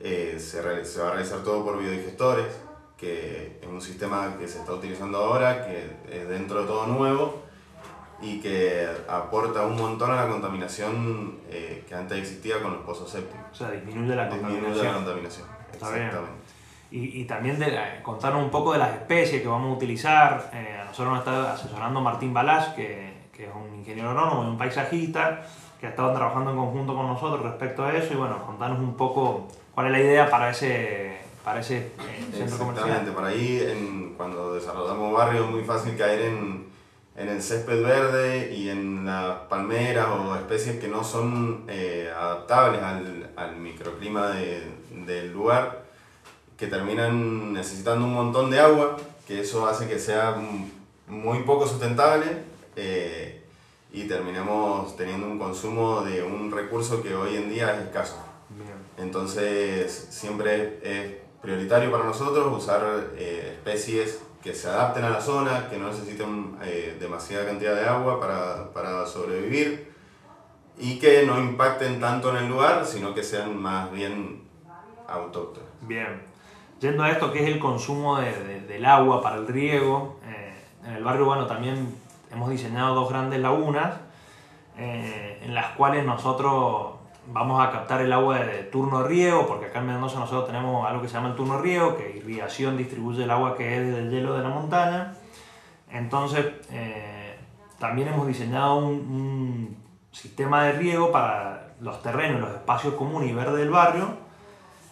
se, 0.00 0.84
se 0.84 1.00
va 1.00 1.08
a 1.08 1.10
realizar 1.12 1.42
todo 1.42 1.64
por 1.64 1.78
biodigestores, 1.78 2.46
que 2.96 3.58
es 3.60 3.68
un 3.68 3.80
sistema 3.80 4.36
que 4.38 4.48
se 4.48 4.58
está 4.58 4.72
utilizando 4.72 5.18
ahora, 5.18 5.66
que 5.66 5.96
es 6.10 6.28
dentro 6.28 6.62
de 6.62 6.66
todo 6.66 6.86
nuevo 6.86 7.48
y 8.20 8.40
que 8.40 8.88
aporta 9.08 9.64
un 9.64 9.76
montón 9.76 10.10
a 10.10 10.16
la 10.16 10.28
contaminación 10.28 11.38
eh, 11.48 11.84
que 11.88 11.94
antes 11.94 12.18
existía 12.18 12.60
con 12.60 12.72
los 12.72 12.82
pozos 12.82 13.10
sépticos. 13.10 13.46
O 13.52 13.54
sea, 13.54 13.70
disminuye 13.70 14.16
la 14.16 14.26
disminuye 14.26 14.60
contaminación. 14.60 14.86
la 14.86 14.94
contaminación. 14.94 15.46
Exactamente. 15.72 16.18
Y, 16.90 17.20
y, 17.20 17.24
también 17.26 17.58
de, 17.58 18.00
contarnos 18.02 18.42
un 18.42 18.50
poco 18.50 18.72
de 18.72 18.78
las 18.78 18.94
especies 18.94 19.42
que 19.42 19.48
vamos 19.48 19.72
a 19.72 19.76
utilizar. 19.76 20.50
Eh, 20.54 20.78
a 20.80 20.86
nosotros 20.86 21.10
nos 21.10 21.18
está 21.18 21.52
asesorando 21.52 22.00
Martín 22.00 22.32
Balás, 22.32 22.68
que, 22.68 23.28
que, 23.30 23.44
es 23.44 23.50
un 23.54 23.74
ingeniero 23.74 24.10
agrónomo 24.10 24.44
y 24.44 24.46
un 24.48 24.58
paisajista, 24.58 25.42
que 25.78 25.86
ha 25.86 25.90
estado 25.90 26.12
trabajando 26.12 26.50
en 26.50 26.56
conjunto 26.56 26.94
con 26.94 27.06
nosotros 27.06 27.42
respecto 27.42 27.84
a 27.84 27.92
eso. 27.92 28.14
Y 28.14 28.16
bueno, 28.16 28.44
contarnos 28.44 28.80
un 28.80 28.96
poco 28.96 29.48
cuál 29.74 29.86
es 29.86 29.92
la 29.92 30.00
idea 30.00 30.30
para 30.30 30.50
ese, 30.50 31.18
para 31.44 31.60
ese 31.60 31.92
centro 32.32 32.58
comercial. 32.58 32.88
Exactamente, 32.88 33.12
por 33.12 33.24
ahí 33.24 33.62
en, 33.66 34.14
cuando 34.16 34.54
desarrollamos 34.54 35.12
barrios 35.12 35.46
es 35.46 35.50
muy 35.50 35.64
fácil 35.64 35.96
caer 35.96 36.20
en 36.22 36.68
en 37.18 37.28
el 37.28 37.42
césped 37.42 37.82
verde 37.82 38.54
y 38.54 38.68
en 38.68 39.04
las 39.04 39.40
palmeras 39.48 40.06
o 40.08 40.36
especies 40.36 40.78
que 40.78 40.86
no 40.86 41.02
son 41.02 41.64
eh, 41.66 42.12
adaptables 42.16 42.80
al, 42.80 43.30
al 43.34 43.56
microclima 43.56 44.28
de, 44.30 44.62
del 45.04 45.32
lugar, 45.32 45.84
que 46.56 46.68
terminan 46.68 47.52
necesitando 47.52 48.06
un 48.06 48.14
montón 48.14 48.50
de 48.50 48.60
agua, 48.60 48.96
que 49.26 49.40
eso 49.40 49.66
hace 49.66 49.88
que 49.88 49.98
sea 49.98 50.36
muy 51.08 51.40
poco 51.40 51.66
sustentable 51.66 52.26
eh, 52.76 53.37
y 53.98 54.06
terminemos 54.06 54.96
teniendo 54.96 55.26
un 55.26 55.38
consumo 55.38 56.02
de 56.02 56.22
un 56.22 56.52
recurso 56.52 57.02
que 57.02 57.14
hoy 57.14 57.34
en 57.34 57.50
día 57.50 57.74
es 57.74 57.86
escaso. 57.86 58.16
Entonces 58.96 60.08
siempre 60.10 60.78
es 60.82 61.16
prioritario 61.42 61.90
para 61.90 62.04
nosotros 62.04 62.46
usar 62.56 62.82
eh, 63.16 63.54
especies 63.56 64.22
que 64.42 64.54
se 64.54 64.68
adapten 64.68 65.04
a 65.04 65.10
la 65.10 65.20
zona, 65.20 65.68
que 65.68 65.78
no 65.78 65.88
necesiten 65.88 66.56
eh, 66.62 66.96
demasiada 67.00 67.46
cantidad 67.46 67.74
de 67.74 67.86
agua 67.86 68.20
para, 68.20 68.72
para, 68.72 69.04
sobrevivir 69.04 69.92
y 70.78 70.98
que 71.00 71.24
no 71.24 71.38
impacten 71.40 71.98
tanto 71.98 72.30
en 72.30 72.44
el 72.44 72.48
lugar, 72.48 72.86
sino 72.86 73.14
que 73.14 73.24
sean 73.24 73.56
más 73.60 73.90
bien 73.90 74.42
autóctonas. 75.08 75.70
Bien. 75.82 76.22
Yendo 76.80 77.02
a 77.02 77.10
esto, 77.10 77.32
que 77.32 77.42
es 77.42 77.48
el 77.48 77.58
consumo 77.58 78.20
de, 78.20 78.60
del 78.60 78.84
agua 78.84 79.20
para 79.20 79.36
el 79.36 79.48
riego, 79.48 80.20
eh, 80.24 80.54
en 80.84 80.92
el 80.92 81.02
barrio, 81.02 81.24
bueno, 81.24 81.46
también 81.46 82.07
hemos 82.32 82.50
diseñado 82.50 82.94
dos 82.94 83.08
grandes 83.08 83.40
lagunas 83.40 83.94
eh, 84.76 85.40
en 85.42 85.54
las 85.54 85.72
cuales 85.72 86.04
nosotros 86.04 86.98
vamos 87.32 87.60
a 87.60 87.70
captar 87.70 88.00
el 88.00 88.12
agua 88.12 88.38
de 88.38 88.62
turno 88.64 89.02
riego, 89.02 89.46
porque 89.46 89.66
acá 89.66 89.80
en 89.80 89.86
Mendoza 89.86 90.18
nosotros 90.18 90.46
tenemos 90.46 90.86
algo 90.86 91.02
que 91.02 91.08
se 91.08 91.14
llama 91.14 91.30
el 91.30 91.34
turno 91.34 91.60
riego, 91.60 91.96
que 91.96 92.16
irrigación 92.16 92.76
distribuye 92.76 93.24
el 93.24 93.30
agua 93.30 93.56
que 93.56 93.76
es 93.76 93.94
del 93.94 94.10
hielo 94.10 94.34
de 94.34 94.42
la 94.42 94.48
montaña. 94.48 95.14
Entonces, 95.90 96.46
eh, 96.70 97.38
también 97.78 98.08
hemos 98.08 98.26
diseñado 98.26 98.78
un, 98.78 99.76
sistema 100.10 100.64
de 100.64 100.72
riego 100.72 101.12
para 101.12 101.74
los 101.80 102.02
terrenos, 102.02 102.40
los 102.40 102.50
espacios 102.50 102.94
comunes 102.94 103.30
y 103.30 103.34
verdes 103.34 103.56
del 103.56 103.70
barrio, 103.70 104.08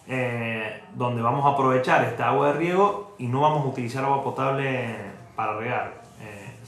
eh, 0.07 0.83
donde 0.93 1.21
vamos 1.21 1.45
a 1.45 1.49
aprovechar 1.49 2.05
esta 2.05 2.29
agua 2.29 2.53
de 2.53 2.59
riego 2.59 3.15
y 3.17 3.27
no 3.27 3.41
vamos 3.41 3.65
a 3.65 3.67
utilizar 3.67 4.05
agua 4.05 4.23
potable 4.23 4.95
para 5.35 5.57
regar. 5.57 6.06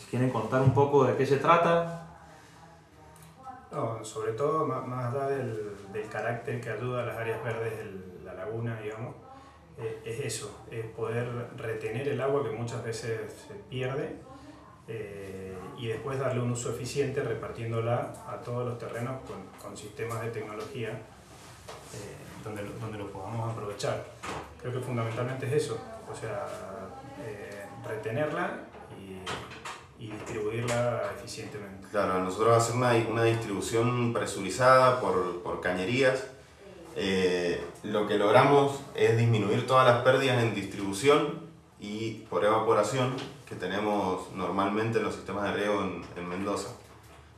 Eh, 0.09 0.11
quieren 0.11 0.29
contar 0.31 0.61
un 0.61 0.73
poco 0.73 1.05
de 1.05 1.15
qué 1.15 1.25
se 1.25 1.37
trata. 1.37 2.07
No, 3.71 4.03
sobre 4.03 4.33
todo, 4.33 4.65
más, 4.65 5.13
allá 5.13 5.27
del, 5.27 5.75
del, 5.93 6.07
carácter 6.09 6.59
que 6.59 6.69
ayuda 6.71 7.03
a 7.03 7.05
las 7.05 7.17
áreas 7.17 7.43
verdes 7.43 7.77
de 7.77 8.25
la 8.25 8.33
laguna, 8.33 8.79
digamos, 8.81 9.15
eh, 9.77 10.01
es 10.03 10.25
eso, 10.25 10.65
es 10.71 10.85
poder 10.87 11.27
retener 11.55 12.07
el 12.07 12.19
agua 12.19 12.43
que 12.43 12.49
muchas 12.49 12.83
veces 12.83 13.45
se 13.47 13.53
pierde 13.69 14.15
eh, 14.87 15.55
y 15.77 15.87
después 15.87 16.19
darle 16.19 16.41
un 16.41 16.51
uso 16.51 16.71
eficiente 16.71 17.21
repartiéndola 17.21 18.11
a 18.27 18.37
todos 18.37 18.67
los 18.67 18.79
terrenos 18.79 19.21
con, 19.27 19.37
con 19.61 19.77
sistemas 19.77 20.21
de 20.21 20.31
tecnología 20.31 20.89
eh, 20.89 22.43
donde, 22.43 22.63
donde 22.81 22.97
lo 22.97 23.11
podamos 23.11 23.51
aprovechar. 23.51 24.03
Creo 24.59 24.73
que 24.73 24.79
fundamentalmente 24.79 25.45
es 25.45 25.63
eso, 25.63 25.77
o 26.11 26.15
sea, 26.15 26.47
retenerla 27.87 28.61
y, 28.99 29.19
y 29.99 30.07
distribuirla 30.07 31.03
eficientemente. 31.17 31.87
Claro, 31.91 32.23
nosotros 32.23 32.57
hacer 32.57 32.75
una, 32.75 32.93
una 33.09 33.23
distribución 33.23 34.13
presurizada 34.13 35.01
por, 35.01 35.41
por 35.43 35.59
cañerías. 35.61 36.25
Eh, 36.95 37.61
lo 37.83 38.07
que 38.07 38.17
logramos 38.17 38.79
es 38.95 39.17
disminuir 39.17 39.67
todas 39.67 39.85
las 39.85 40.03
pérdidas 40.03 40.41
en 40.41 40.55
distribución 40.55 41.41
y 41.79 42.25
por 42.29 42.43
evaporación 42.43 43.13
que 43.47 43.55
tenemos 43.55 44.31
normalmente 44.33 44.99
en 44.99 45.05
los 45.05 45.15
sistemas 45.15 45.43
de 45.45 45.53
riego 45.53 45.81
en, 45.81 46.03
en 46.15 46.29
Mendoza. 46.29 46.69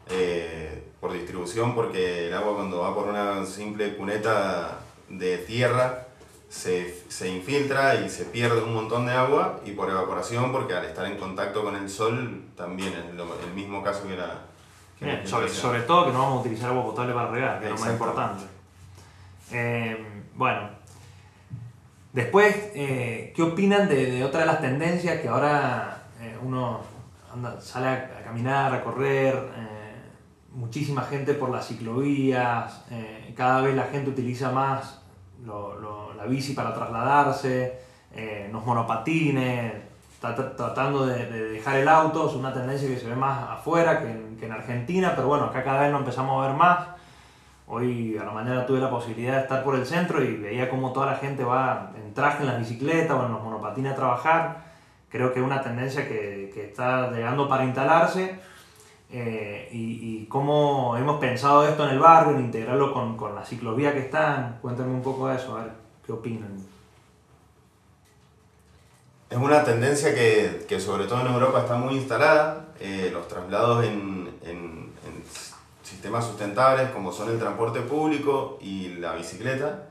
Eh, 0.09 0.83
por 0.99 1.13
distribución 1.13 1.73
porque 1.73 2.27
el 2.27 2.33
agua 2.33 2.55
cuando 2.55 2.81
va 2.81 2.93
por 2.93 3.07
una 3.07 3.45
simple 3.45 3.95
cuneta 3.95 4.79
de 5.09 5.37
tierra 5.39 6.07
se, 6.51 6.93
se, 7.07 7.29
infiltra 7.29 7.95
y 7.95 8.09
se 8.09 8.25
pierde 8.25 8.61
un 8.61 8.73
montón 8.73 9.05
de 9.05 9.13
agua 9.13 9.61
y 9.65 9.71
por 9.71 9.89
evaporación 9.89 10.51
porque 10.51 10.73
al 10.73 10.83
estar 10.83 11.05
en 11.05 11.17
contacto 11.17 11.63
con 11.63 11.77
el 11.77 11.89
sol 11.89 12.43
también 12.57 12.93
es 12.93 13.15
lo, 13.15 13.23
el 13.39 13.53
mismo 13.53 13.81
caso 13.81 14.05
que 14.05 14.17
la... 14.17 14.41
Que 14.99 15.05
Bien, 15.05 15.25
sobre, 15.25 15.47
sobre, 15.47 15.79
todo 15.83 16.07
que 16.07 16.11
no 16.11 16.19
vamos 16.19 16.37
a 16.37 16.41
utilizar 16.41 16.71
agua 16.71 16.83
potable 16.83 17.13
para 17.13 17.31
regar, 17.31 17.59
que 17.59 17.65
es 17.67 17.71
lo 17.71 17.77
más 17.77 17.89
importante. 17.89 18.43
Eh, 19.53 20.23
bueno, 20.35 20.69
después, 22.11 22.53
eh, 22.75 23.31
¿qué 23.33 23.41
opinan 23.41 23.87
de, 23.87 24.11
de, 24.11 24.23
otra 24.25 24.41
de 24.41 24.45
las 24.47 24.59
tendencias 24.59 25.21
que 25.21 25.29
ahora 25.29 26.03
eh, 26.19 26.37
uno 26.43 26.81
anda, 27.33 27.61
sale 27.61 27.87
a, 27.87 28.19
a, 28.19 28.23
caminar, 28.23 28.73
a 28.73 28.83
correr? 28.83 29.71
muchísima 30.53 31.03
gente 31.03 31.33
por 31.33 31.49
las 31.49 31.65
ciclovías, 31.69 32.83
cada 33.37 33.61
vez 33.61 33.73
la 33.73 33.85
gente 33.85 34.09
utiliza 34.09 34.51
más 34.51 35.01
lo, 35.45 35.79
lo, 35.79 36.10
la 36.21 36.27
bici 36.27 36.53
para 36.53 36.73
trasladarse, 36.73 37.79
eh, 38.13 38.49
los 38.51 38.63
monopatines, 38.63 39.73
tratando 40.19 41.07
de, 41.07 41.25
de, 41.25 41.51
dejar 41.53 41.77
el 41.77 41.87
auto, 41.87 42.29
es 42.29 42.35
una 42.35 42.53
tendencia 42.53 42.87
que 42.87 42.97
se 42.97 43.07
ve 43.07 43.15
más 43.15 43.49
afuera 43.49 44.01
que 44.01 44.11
en, 44.11 44.37
que 44.37 44.45
en, 44.45 44.51
Argentina, 44.51 45.13
pero 45.15 45.27
bueno, 45.27 45.45
acá 45.45 45.63
cada 45.63 45.81
vez 45.81 45.91
lo 45.91 45.97
empezamos 45.97 46.43
a 46.43 46.47
ver 46.47 46.55
más. 46.55 46.87
Hoy 47.67 48.17
a 48.17 48.25
la 48.25 48.31
mañana 48.31 48.65
tuve 48.65 48.79
la 48.79 48.89
posibilidad 48.89 49.37
de 49.37 49.41
estar 49.41 49.63
por 49.63 49.75
el 49.75 49.85
centro 49.85 50.23
y 50.23 50.35
veía 50.35 50.69
como 50.69 50.91
toda 50.91 51.07
la 51.07 51.15
gente 51.15 51.43
va 51.43 51.91
en 51.95 52.13
traje 52.13 52.43
en 52.43 52.49
las 52.49 52.59
bicicletas 52.59 53.17
o 53.17 53.25
en 53.25 53.31
los 53.31 53.41
monopatines 53.41 53.93
a 53.93 53.95
trabajar. 53.95 54.57
Creo 55.09 55.33
que 55.33 55.39
es 55.39 55.45
una 55.45 55.61
tendencia 55.61 56.07
que, 56.07 56.51
que 56.53 56.65
está 56.65 57.09
llegando 57.11 57.47
para 57.47 57.63
instalarse 57.63 58.39
eh, 59.09 59.69
y, 59.71 60.21
y, 60.21 60.25
cómo 60.27 60.95
hemos 60.97 61.19
pensado 61.19 61.67
esto 61.67 61.85
en 61.85 61.91
el 61.91 61.99
barrio, 61.99 62.35
en 62.35 62.45
integrarlo 62.45 62.93
con, 62.93 63.17
con 63.17 63.33
la 63.33 63.43
ciclovía 63.43 63.93
que 63.93 63.99
están. 63.99 64.59
Cuéntame 64.61 64.91
un 64.91 65.01
poco 65.01 65.27
de 65.27 65.37
eso, 65.37 65.57
a 65.57 65.63
ver 65.63 65.80
qué 66.11 66.19
opinan. 66.19 66.57
Es 69.29 69.37
una 69.37 69.63
tendencia 69.63 70.13
que, 70.13 70.65
que 70.67 70.79
sobre 70.79 71.05
todo 71.05 71.21
en 71.21 71.27
Europa 71.27 71.61
está 71.61 71.75
muy 71.75 71.95
instalada. 71.95 72.73
Eh, 72.79 73.09
los 73.13 73.27
traslados 73.27 73.85
en, 73.85 74.29
en, 74.43 74.91
en, 75.05 75.23
sistemas 75.83 76.25
sustentables 76.25 76.89
como 76.91 77.11
son 77.11 77.29
el 77.29 77.37
transporte 77.37 77.81
público 77.81 78.57
y 78.61 78.95
la 78.95 79.13
bicicleta 79.13 79.89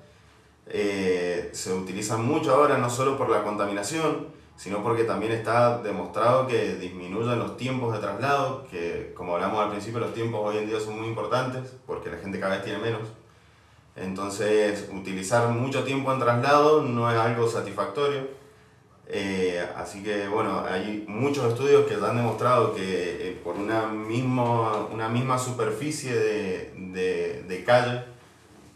eh, 0.67 1.51
se 1.53 1.73
utilizan 1.73 2.25
mucho 2.25 2.55
ahora 2.55 2.79
no 2.79 2.89
solo 2.91 3.17
por 3.17 3.29
la 3.29 3.45
contaminación, 3.45 4.29
sino 4.57 4.83
porque 4.83 5.05
también 5.05 5.33
está 5.33 5.79
demostrado 5.79 6.47
que 6.47 6.77
disminuyen 6.77 7.39
los 7.39 7.57
tiempos 7.57 7.93
de 7.93 8.01
traslado, 8.01 8.67
que 8.71 9.13
como 9.15 9.35
hablamos 9.35 9.63
al 9.63 9.71
principio, 9.71 10.01
los 10.01 10.15
tiempos 10.15 10.41
hoy 10.43 10.59
en 10.59 10.69
día 10.69 10.81
son 10.81 10.99
muy 10.99 11.09
importantes, 11.09 11.75
porque 11.87 12.11
la 12.11 12.19
gente 12.19 12.41
cada 12.41 12.57
vez 12.57 12.65
tiene 12.65 12.79
menos. 12.79 13.03
Entonces, 13.97 14.89
utilizar 14.93 15.49
mucho 15.49 15.85
tiempo 15.85 16.13
en 16.13 16.21
traslado 16.21 16.83
no 16.83 17.11
es 17.11 17.19
algo 17.19 17.49
satisfactorio. 17.49 18.29
Eh, 19.09 19.67
así 19.77 20.03
que, 20.03 20.29
bueno, 20.29 20.65
hay 20.69 21.05
muchos 21.09 21.53
estudios 21.53 21.87
que 21.87 21.95
han 21.95 22.17
demostrado 22.17 22.75
que 22.75 23.31
eh, 23.31 23.41
por 23.43 23.57
una, 23.57 23.87
mismo, 23.87 24.89
una 24.93 25.09
misma 25.09 25.39
superficie 25.39 26.15
de, 26.15 26.75
de, 26.77 27.43
de 27.43 27.65
calle 27.65 28.05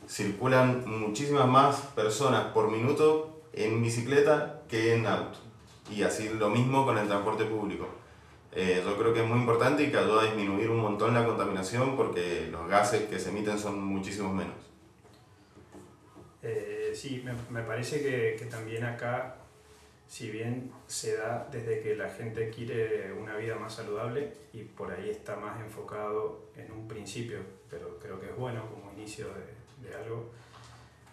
circulan 0.08 0.82
muchísimas 0.86 1.46
más 1.46 1.76
personas 1.94 2.46
por 2.52 2.70
minuto 2.70 3.42
en 3.52 3.82
bicicleta 3.82 4.62
que 4.68 4.94
en 4.94 5.06
auto 5.06 5.38
y 5.90 6.02
así 6.02 6.28
lo 6.28 6.50
mismo 6.50 6.84
con 6.84 6.98
el 6.98 7.06
transporte 7.06 7.44
público. 7.44 7.86
Eh, 8.52 8.82
yo 8.84 8.96
creo 8.96 9.12
que 9.12 9.22
es 9.22 9.28
muy 9.28 9.38
importante 9.38 9.82
y 9.82 9.90
que 9.90 9.98
ayuda 9.98 10.22
a 10.22 10.24
disminuir 10.26 10.70
un 10.70 10.80
montón 10.80 11.12
la 11.12 11.26
contaminación 11.26 11.96
porque 11.96 12.48
los 12.50 12.68
gases 12.68 13.08
que 13.08 13.18
se 13.18 13.30
emiten 13.30 13.58
son 13.58 13.82
muchísimos 13.82 14.32
menos. 14.32 14.54
Eh, 16.46 16.92
sí, 16.94 17.22
me, 17.24 17.32
me 17.48 17.66
parece 17.66 18.02
que, 18.02 18.36
que, 18.38 18.44
también 18.44 18.84
acá, 18.84 19.36
si 20.06 20.30
bien 20.30 20.70
se 20.86 21.16
da 21.16 21.48
desde 21.50 21.80
que 21.80 21.96
la 21.96 22.10
gente 22.10 22.50
quiere 22.50 23.10
una 23.14 23.34
vida 23.36 23.56
más 23.56 23.74
saludable 23.74 24.30
y 24.52 24.62
por 24.62 24.92
ahí 24.92 25.08
está 25.08 25.36
más 25.36 25.58
enfocado 25.58 26.50
en 26.54 26.70
un 26.70 26.86
principio, 26.86 27.38
pero 27.70 27.98
creo 27.98 28.20
que 28.20 28.26
es 28.26 28.36
bueno 28.36 28.62
como 28.70 28.92
inicio 28.92 29.28
de, 29.28 29.88
de 29.88 29.96
algo, 29.96 30.32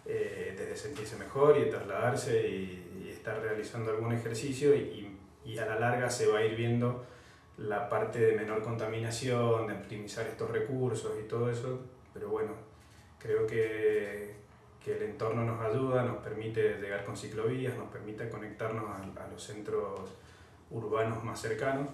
eh, 0.04 0.54
desde 0.54 0.76
sentirse 0.76 1.16
mejor 1.16 1.56
y 1.58 1.70
trasladarse 1.70 2.46
y, 2.46 3.04
y, 3.06 3.08
estar 3.08 3.40
realizando 3.40 3.90
algún 3.90 4.12
ejercicio 4.12 4.74
y, 4.74 5.16
y, 5.46 5.58
a 5.58 5.64
la 5.64 5.78
larga 5.78 6.10
se 6.10 6.26
va 6.26 6.40
a 6.40 6.44
ir 6.44 6.56
viendo 6.56 7.06
la 7.56 7.88
parte 7.88 8.18
de 8.18 8.32
menor 8.36 8.62
contaminación, 8.62 9.68
de 9.68 9.74
optimizar 9.74 10.26
estos 10.26 10.50
recursos 10.50 11.12
y 11.24 11.26
todo 11.26 11.50
eso, 11.50 11.80
pero 12.12 12.28
bueno, 12.28 12.52
creo 13.18 13.46
que, 13.46 14.41
que 14.84 14.96
el 14.96 15.02
entorno 15.02 15.44
nos 15.44 15.60
ayuda, 15.60 16.02
nos 16.02 16.16
permite 16.18 16.78
llegar 16.80 17.04
con 17.04 17.16
ciclovías, 17.16 17.76
nos 17.76 17.88
permite 17.88 18.28
conectarnos 18.28 18.84
a, 18.84 19.24
a 19.24 19.28
los 19.28 19.42
centros 19.42 20.10
urbanos 20.70 21.22
más 21.22 21.40
cercanos 21.40 21.88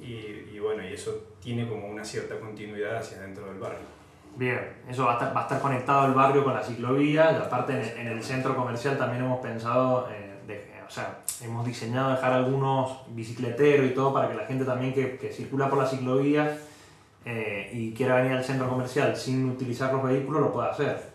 y, 0.00 0.50
y 0.52 0.58
bueno, 0.60 0.82
y 0.86 0.92
eso 0.92 1.28
tiene 1.40 1.68
como 1.68 1.88
una 1.88 2.04
cierta 2.04 2.38
continuidad 2.38 2.98
hacia 2.98 3.20
dentro 3.20 3.46
del 3.46 3.58
barrio. 3.58 4.02
Bien, 4.36 4.60
eso 4.88 5.04
va 5.04 5.12
a, 5.12 5.14
estar, 5.14 5.36
va 5.36 5.40
a 5.40 5.42
estar 5.42 5.60
conectado 5.60 6.06
el 6.06 6.14
barrio 6.14 6.42
con 6.42 6.54
la 6.54 6.62
ciclovía 6.62 7.32
y 7.32 7.36
aparte 7.36 7.72
en, 7.72 8.06
en 8.06 8.12
el 8.12 8.22
centro 8.22 8.56
comercial 8.56 8.96
también 8.96 9.24
hemos 9.24 9.40
pensado, 9.40 10.08
eh, 10.10 10.40
de, 10.46 10.72
o 10.86 10.90
sea, 10.90 11.18
hemos 11.42 11.66
diseñado 11.66 12.12
dejar 12.12 12.32
algunos 12.32 13.02
bicicleteros 13.08 13.86
y 13.86 13.90
todo 13.90 14.14
para 14.14 14.28
que 14.28 14.34
la 14.34 14.46
gente 14.46 14.64
también 14.64 14.94
que, 14.94 15.18
que 15.18 15.30
circula 15.30 15.68
por 15.68 15.78
las 15.78 15.90
ciclovías 15.90 16.58
eh, 17.26 17.70
y 17.74 17.92
quiera 17.92 18.16
venir 18.16 18.32
al 18.32 18.44
centro 18.44 18.68
comercial 18.68 19.14
sin 19.16 19.50
utilizar 19.50 19.92
los 19.92 20.02
vehículos 20.02 20.40
lo 20.40 20.52
pueda 20.52 20.70
hacer. 20.70 21.11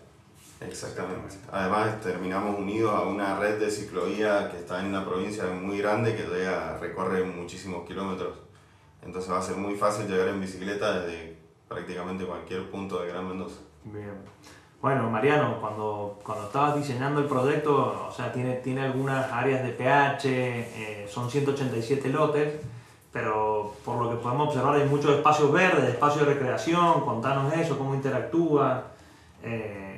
Exactamente. 0.62 1.36
Además 1.52 2.02
terminamos 2.02 2.58
unidos 2.58 2.94
a 2.94 3.02
una 3.04 3.40
red 3.40 3.60
de 3.60 3.70
ciclovía 3.70 4.50
que 4.50 4.58
está 4.58 4.80
en 4.80 4.88
una 4.88 5.06
provincia 5.06 5.46
muy 5.46 5.78
grande 5.80 6.16
que 6.16 6.24
llega, 6.24 6.78
recorre 6.80 7.24
muchísimos 7.24 7.86
kilómetros. 7.86 8.38
Entonces 9.04 9.32
va 9.32 9.40
a 9.40 9.42
ser 9.42 9.56
muy 9.56 9.76
fácil 9.76 10.08
llegar 10.08 10.28
en 10.30 10.42
bicicleta 10.42 11.00
desde 11.00 11.38
prácticamente 11.68 12.26
cualquier 12.26 12.70
punto 12.70 13.02
de 13.02 13.10
Gran 13.10 13.28
Mendoza. 13.28 13.60
Bien. 13.84 14.16
Bueno, 14.82 15.10
Mariano, 15.10 15.60
cuando, 15.60 16.20
cuando 16.24 16.46
estabas 16.46 16.76
diseñando 16.76 17.22
el 17.22 17.28
proyecto, 17.28 18.08
o 18.10 18.12
sea, 18.12 18.32
tiene, 18.32 18.56
tiene 18.56 18.82
algunas 18.82 19.32
áreas 19.32 19.64
de 19.64 19.72
pH, 19.72 20.26
eh, 20.26 21.08
son 21.10 21.30
187 21.30 22.10
lotes, 22.10 22.62
pero 23.12 23.74
por 23.84 24.02
lo 24.02 24.12
que 24.12 24.18
podemos 24.18 24.50
observar 24.50 24.76
hay 24.76 24.88
muchos 24.88 25.12
espacios 25.12 25.52
verdes, 25.52 25.90
espacios 25.90 26.28
de 26.28 26.34
recreación, 26.34 27.02
contanos 27.02 27.52
eso, 27.54 27.78
cómo 27.78 27.96
interactúa. 27.96 28.84
Eh, 29.42 29.97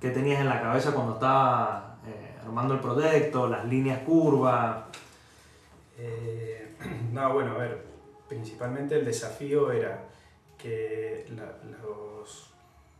qué 0.00 0.10
tenías 0.10 0.40
en 0.40 0.48
la 0.48 0.60
cabeza 0.60 0.92
cuando 0.92 1.14
estabas 1.14 1.82
eh, 2.06 2.38
armando 2.42 2.74
el 2.74 2.80
proyecto, 2.80 3.46
las 3.48 3.64
líneas 3.66 4.00
curvas. 4.02 4.84
Eh, 5.98 6.76
no, 7.12 7.34
bueno, 7.34 7.52
a 7.52 7.58
ver, 7.58 7.84
principalmente 8.28 8.98
el 8.98 9.04
desafío 9.04 9.70
era 9.70 10.04
que 10.56 11.26
las 11.36 11.48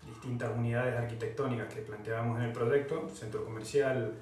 distintas 0.06 0.50
unidades 0.56 0.98
arquitectónicas 0.98 1.72
que 1.72 1.82
planteábamos 1.82 2.38
en 2.38 2.46
el 2.46 2.52
proyecto, 2.52 3.08
centro 3.08 3.44
comercial, 3.44 4.14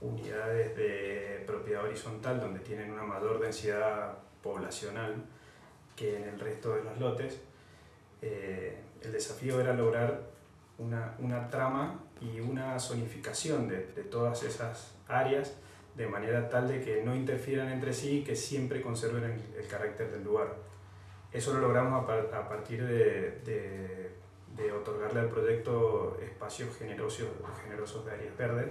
unidades 0.00 0.76
de 0.76 1.44
propiedad 1.46 1.84
horizontal 1.84 2.40
donde 2.40 2.60
tienen 2.60 2.92
una 2.92 3.04
mayor 3.04 3.38
densidad 3.38 4.18
poblacional 4.42 5.14
que 5.94 6.16
en 6.16 6.24
el 6.24 6.40
resto 6.40 6.74
de 6.74 6.84
los 6.84 6.98
lotes, 6.98 7.40
eh, 8.20 8.80
el 9.00 9.12
desafío 9.12 9.60
era 9.60 9.72
lograr 9.74 10.31
una, 10.78 11.14
una 11.18 11.48
trama 11.48 12.00
y 12.20 12.40
una 12.40 12.78
zonificación 12.78 13.68
de, 13.68 13.86
de, 13.94 14.02
todas 14.04 14.42
esas 14.42 14.94
áreas 15.08 15.54
de 15.96 16.06
manera 16.06 16.48
tal 16.48 16.68
de 16.68 16.80
que 16.80 17.02
no 17.02 17.14
interfieran 17.14 17.68
entre 17.68 17.92
sí 17.92 18.18
y 18.18 18.24
que 18.24 18.34
siempre 18.34 18.80
conserven 18.80 19.24
el, 19.24 19.60
el 19.60 19.66
carácter 19.66 20.10
del 20.10 20.24
lugar. 20.24 20.54
Eso 21.32 21.54
lo 21.54 21.60
logramos 21.60 22.08
a, 22.08 22.38
a 22.38 22.48
partir 22.48 22.86
de, 22.86 23.40
de, 23.44 24.10
de, 24.56 24.72
otorgarle 24.72 25.20
al 25.20 25.28
proyecto 25.28 26.18
espacios 26.22 26.76
generosos, 26.76 27.28
generosos 27.62 28.04
de 28.04 28.12
áreas 28.12 28.36
verdes, 28.36 28.68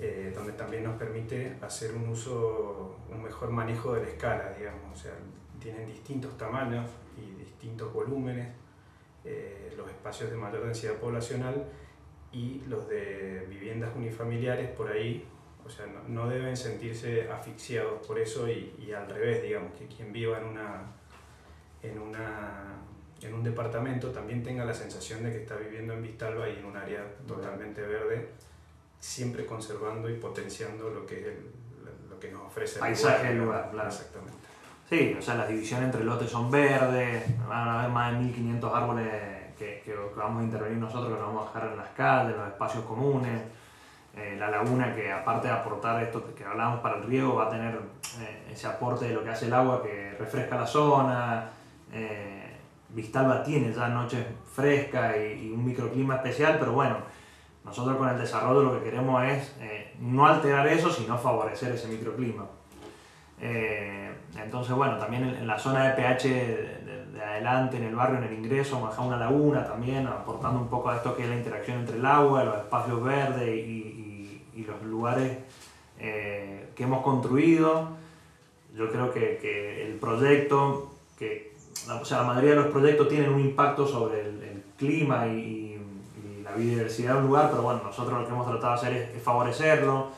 eh, 0.00 0.32
donde 0.34 0.52
también 0.52 0.84
nos 0.84 0.98
permite 0.98 1.56
hacer 1.62 1.92
un 1.92 2.08
uso, 2.08 2.96
un 3.10 3.22
mejor 3.22 3.50
manejo 3.50 3.94
de 3.94 4.02
la 4.02 4.08
escala, 4.08 4.52
digamos. 4.58 4.98
O 4.98 5.02
sea, 5.02 5.12
tienen 5.60 5.86
distintos 5.86 6.36
tamaños 6.36 6.86
y 7.16 7.42
distintos 7.42 7.92
volúmenes 7.92 8.48
eh, 9.24 9.72
los 9.76 9.88
espacios 9.88 10.30
de 10.30 10.36
mayor 10.36 10.64
densidad 10.64 10.94
poblacional 10.94 11.64
y 12.32 12.62
los 12.66 12.88
de 12.88 13.46
viviendas 13.48 13.94
unifamiliares 13.94 14.70
por 14.70 14.90
ahí, 14.90 15.24
o 15.64 15.70
sea, 15.70 15.86
no, 15.86 16.02
no 16.08 16.28
deben 16.28 16.56
sentirse 16.56 17.30
asfixiados 17.30 18.04
por 18.06 18.18
eso 18.18 18.48
y, 18.48 18.74
y, 18.78 18.92
al 18.92 19.08
revés, 19.08 19.42
digamos, 19.42 19.72
que 19.78 19.86
quien 19.86 20.12
viva 20.12 20.38
en, 20.38 20.44
una, 20.44 20.82
en, 21.82 21.98
una, 22.00 22.80
en 23.20 23.34
un 23.34 23.44
departamento 23.44 24.10
también 24.10 24.42
tenga 24.42 24.64
la 24.64 24.74
sensación 24.74 25.22
de 25.22 25.30
que 25.30 25.42
está 25.42 25.56
viviendo 25.56 25.92
en 25.92 26.02
Vistalba 26.02 26.48
y 26.48 26.56
en 26.56 26.64
un 26.64 26.76
área 26.76 27.04
totalmente 27.26 27.82
verde, 27.82 28.30
siempre 28.98 29.46
conservando 29.46 30.10
y 30.10 30.14
potenciando 30.14 30.90
lo 30.90 31.06
que, 31.06 31.18
el, 31.18 31.50
lo 32.10 32.18
que 32.18 32.32
nos 32.32 32.42
ofrece 32.46 32.76
el 32.76 32.80
paisaje 32.80 33.34
lugar. 33.34 33.70
Claro. 33.70 33.88
Exactamente. 33.88 34.41
Sí, 34.92 35.16
o 35.18 35.22
sea, 35.22 35.36
las 35.36 35.48
divisiones 35.48 35.86
entre 35.86 36.04
lotes 36.04 36.30
son 36.30 36.50
verdes, 36.50 37.24
van 37.48 37.66
a 37.66 37.78
haber 37.80 37.90
más 37.90 38.12
de 38.12 38.18
1500 38.18 38.74
árboles 38.74 39.06
que, 39.58 39.96
vamos 40.14 40.42
a 40.42 40.44
intervenir 40.44 40.76
nosotros, 40.76 41.06
que 41.06 41.18
nos 41.18 41.28
vamos 41.28 41.44
a 41.44 41.54
dejar 41.54 41.72
en 41.72 41.78
las 41.78 41.88
calles, 41.96 42.34
en 42.34 42.40
los 42.42 42.48
espacios 42.48 42.84
comunes. 42.84 43.40
Eh, 44.14 44.36
la 44.38 44.50
laguna 44.50 44.94
que 44.94 45.10
aparte 45.10 45.48
de 45.48 45.54
aportar 45.54 46.02
esto 46.02 46.34
que 46.34 46.44
hablábamos 46.44 46.80
para 46.80 46.98
el 46.98 47.04
riego, 47.04 47.36
va 47.36 47.46
a 47.46 47.48
tener 47.48 47.74
eh, 48.20 48.48
ese 48.52 48.66
aporte 48.66 49.08
de 49.08 49.14
lo 49.14 49.24
que 49.24 49.30
hace 49.30 49.46
el 49.46 49.54
agua 49.54 49.82
que 49.82 50.14
refresca 50.18 50.56
la 50.56 50.66
zona. 50.66 51.48
Eh, 51.90 52.58
Vistalba 52.90 53.42
tiene 53.42 53.72
ya 53.72 53.88
noches 53.88 54.26
frescas 54.54 55.16
y, 55.16 55.46
y, 55.46 55.52
un 55.52 55.64
microclima 55.64 56.16
especial, 56.16 56.58
pero 56.58 56.72
bueno, 56.72 56.98
nosotros 57.64 57.96
con 57.96 58.10
el 58.10 58.18
desarrollo 58.18 58.62
lo 58.62 58.78
que 58.78 58.90
queremos 58.90 59.24
es 59.24 59.56
eh, 59.58 59.94
no 60.00 60.26
alterar 60.26 60.68
eso, 60.68 60.90
sino 60.90 61.16
favorecer 61.16 61.72
ese 61.72 61.88
microclima. 61.88 62.44
Entonces, 64.36 64.74
bueno, 64.74 64.96
también 64.96 65.24
en, 65.24 65.46
la 65.46 65.58
zona 65.58 65.88
de 65.88 65.90
pH 65.94 66.28
de, 66.28 66.36
de, 66.36 67.06
de, 67.12 67.22
adelante, 67.22 67.76
en 67.76 67.84
el 67.84 67.94
barrio, 67.94 68.18
en 68.18 68.24
el 68.24 68.32
ingreso, 68.32 68.80
manejar 68.80 69.06
una 69.06 69.18
laguna 69.18 69.64
también, 69.64 70.06
aportando 70.06 70.60
un 70.60 70.68
poco 70.68 70.88
a 70.88 70.96
esto 70.96 71.14
que 71.14 71.24
es 71.24 71.28
la 71.28 71.36
interacción 71.36 71.80
entre 71.80 71.98
el 71.98 72.06
agua, 72.06 72.44
los 72.44 72.56
espacios 72.56 73.02
verdes 73.02 73.48
y, 73.48 73.60
y, 73.60 74.44
y 74.54 74.64
los 74.64 74.82
lugares 74.84 75.38
eh, 75.98 76.70
que 76.74 76.84
hemos 76.84 77.02
construido. 77.02 77.88
Yo 78.74 78.90
creo 78.90 79.12
que, 79.12 79.36
que, 79.36 79.86
el 79.86 79.96
proyecto, 79.96 80.92
que, 81.18 81.52
o 82.00 82.04
sea, 82.04 82.18
la 82.18 82.24
mayoría 82.24 82.50
de 82.50 82.56
los 82.56 82.66
proyectos 82.68 83.08
tienen 83.08 83.30
un 83.30 83.40
impacto 83.40 83.86
sobre 83.86 84.22
el, 84.22 84.42
el 84.42 84.62
clima 84.78 85.26
y, 85.26 85.30
y, 85.38 86.42
la 86.42 86.52
biodiversidad 86.52 87.14
de 87.14 87.20
un 87.20 87.26
lugar, 87.28 87.50
pero 87.50 87.62
bueno, 87.62 87.82
nosotros 87.84 88.20
lo 88.20 88.26
que 88.26 88.32
hemos 88.32 88.46
tratado 88.46 88.72
de 88.72 88.78
hacer 88.78 88.92
es, 88.94 89.16
es 89.16 89.22
favorecerlo 89.22 90.10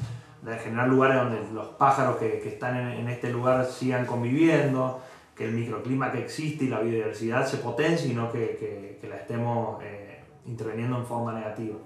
de 0.44 0.58
generar 0.58 0.88
lugares 0.88 1.16
donde 1.16 1.52
los 1.52 1.68
pájaros 1.68 2.16
que, 2.16 2.40
que 2.40 2.50
están 2.50 2.76
en, 2.76 2.88
en, 2.88 3.08
este 3.08 3.30
lugar 3.30 3.64
sigan 3.64 4.04
conviviendo, 4.04 5.00
que 5.34 5.46
el 5.46 5.52
microclima 5.52 6.12
que 6.12 6.18
existe 6.18 6.66
y 6.66 6.68
la 6.68 6.80
biodiversidad 6.80 7.46
se 7.46 7.56
potencie 7.56 8.10
y 8.10 8.14
no 8.14 8.30
que, 8.30 8.56
que, 8.56 8.98
que 9.00 9.08
la 9.08 9.16
estemos 9.16 9.82
eh, 9.82 10.22
interviniendo 10.46 10.98
en 10.98 11.06
forma 11.06 11.32
negativa. 11.32 11.76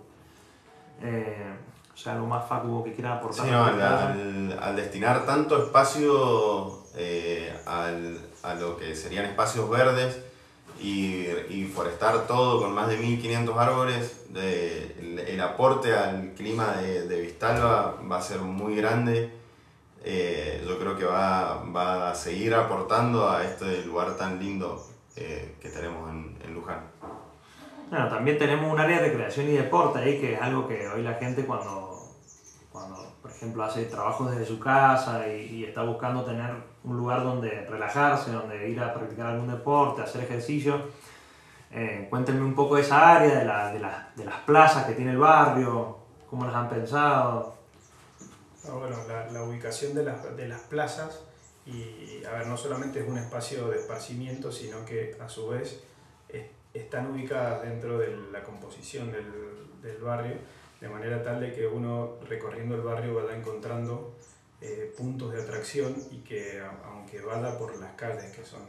Eh, 1.03 1.55
o 1.95 1.97
sea, 1.97 2.15
algo 2.15 2.27
más 2.27 2.49
Facu 2.49 2.85
que 2.85 2.93
quiera 2.93 3.15
aportar. 3.15 3.47
Sí, 3.47 3.51
no, 3.51 3.65
al, 3.65 4.77
destinar 4.77 5.25
tanto 5.25 5.65
espacio 5.65 6.85
eh, 6.97 7.53
a 7.67 8.55
lo 8.55 8.77
que 8.77 8.95
serían 8.95 9.25
espacios 9.25 9.71
verdes, 9.71 10.21
y, 10.81 11.27
y, 11.49 11.65
forestar 11.75 12.27
todo 12.27 12.61
con 12.61 12.75
más 12.75 12.89
de 12.89 12.97
1500 12.97 13.57
árboles, 13.57 14.27
de, 14.31 14.95
el, 15.01 15.19
el, 15.19 15.41
aporte 15.41 15.93
al 15.93 16.33
clima 16.35 16.77
de, 16.77 17.09
de, 17.09 17.21
Vistalba 17.21 17.97
va 18.11 18.19
a 18.19 18.23
ser 18.23 18.41
muy 18.41 18.77
grande. 18.77 19.33
Eh, 20.05 20.65
yo 20.67 20.79
creo 20.79 20.97
que 20.97 21.05
va, 21.05 21.65
va, 21.65 22.11
a 22.11 22.15
seguir 22.15 22.55
aportando 22.55 23.29
a 23.29 23.45
este 23.45 23.85
lugar 23.85 24.17
tan 24.17 24.39
lindo 24.39 24.87
eh, 25.17 25.57
que 25.61 25.69
tenemos 25.69 26.09
en, 26.11 26.37
en, 26.45 26.55
Luján. 26.55 26.81
Bueno, 27.91 28.09
también 28.09 28.39
tenemos 28.39 28.73
un 28.73 28.79
área 28.79 29.01
de 29.01 29.09
recreación 29.09 29.49
y 29.49 29.53
deporte 29.53 29.99
ahí, 29.99 30.21
que 30.21 30.35
es 30.35 30.41
algo 30.41 30.69
que 30.69 30.89
hoy 30.89 31.03
la 31.03 31.15
gente 31.15 31.45
cuando, 31.45 31.88
ejemplo, 33.39 33.63
hace 33.63 33.85
trabajos 33.85 34.31
desde 34.33 34.45
su 34.45 34.59
casa 34.59 35.27
y, 35.29 35.43
y 35.47 35.65
está 35.65 35.85
buscando 35.85 36.25
tener 36.25 36.51
un 36.83 36.97
lugar 36.97 37.23
donde 37.23 37.65
relajarse, 37.67 38.33
donde 38.33 38.69
ir 38.69 38.81
a 38.81 38.93
practicar 38.93 39.29
algún 39.29 39.49
deporte, 39.49 40.03
hacer 40.03 40.25
ejercicio. 40.25 40.83
Eh, 41.71 42.09
cuéntenme 42.11 42.43
un 42.43 42.55
poco 42.55 42.77
de 42.77 42.83
esa 42.83 43.17
área, 43.17 43.39
de, 43.39 43.45
la, 43.45 43.73
de, 43.73 43.79
la, 43.79 44.11
de, 44.17 44.25
las 44.25 44.41
plazas 44.41 44.87
que 44.87 44.95
tiene 44.95 45.13
el 45.13 45.19
barrio, 45.19 45.99
cómo 46.29 46.47
las 46.47 46.55
han 46.55 46.69
pensado. 46.69 47.55
Ah, 48.67 48.73
bueno, 48.73 48.97
la, 49.07 49.31
la, 49.31 49.43
ubicación 49.45 49.95
de 49.95 50.03
las, 50.03 50.37
de 50.37 50.49
las 50.49 50.63
plazas, 50.63 51.21
y 51.65 52.25
a 52.25 52.31
ver, 52.33 52.47
no 52.47 52.57
solamente 52.57 53.01
es 53.01 53.09
un 53.09 53.19
espacio 53.19 53.69
de 53.69 53.79
esparcimiento, 53.79 54.51
sino 54.51 54.85
que 54.85 55.17
a 55.21 55.29
su 55.29 55.49
vez 55.49 55.85
es, 56.29 56.47
están 56.75 57.13
ubicadas 57.13 57.63
dentro 57.63 57.99
de 57.99 58.17
la 58.33 58.43
composición 58.43 59.13
del, 59.13 59.31
del 59.83 59.99
barrio, 60.03 60.37
de 60.81 60.89
manera 60.89 61.23
tal 61.23 61.41
de 61.41 61.53
que 61.53 61.67
uno 61.67 62.19
recorriendo 62.29 62.75
el 62.75 62.83
barrio 62.83 63.15
vaya 63.15 63.37
encontrando 63.37 64.15
eh, 64.61 64.93
puntos 64.97 65.33
de 65.33 65.43
atracción 65.43 65.95
y 66.11 66.19
que 66.19 66.63
aunque 66.85 67.21
vaya 67.21 67.59
por 67.59 67.77
las 67.79 67.95
calles 67.95 68.33
que 68.33 68.45
son 68.45 68.63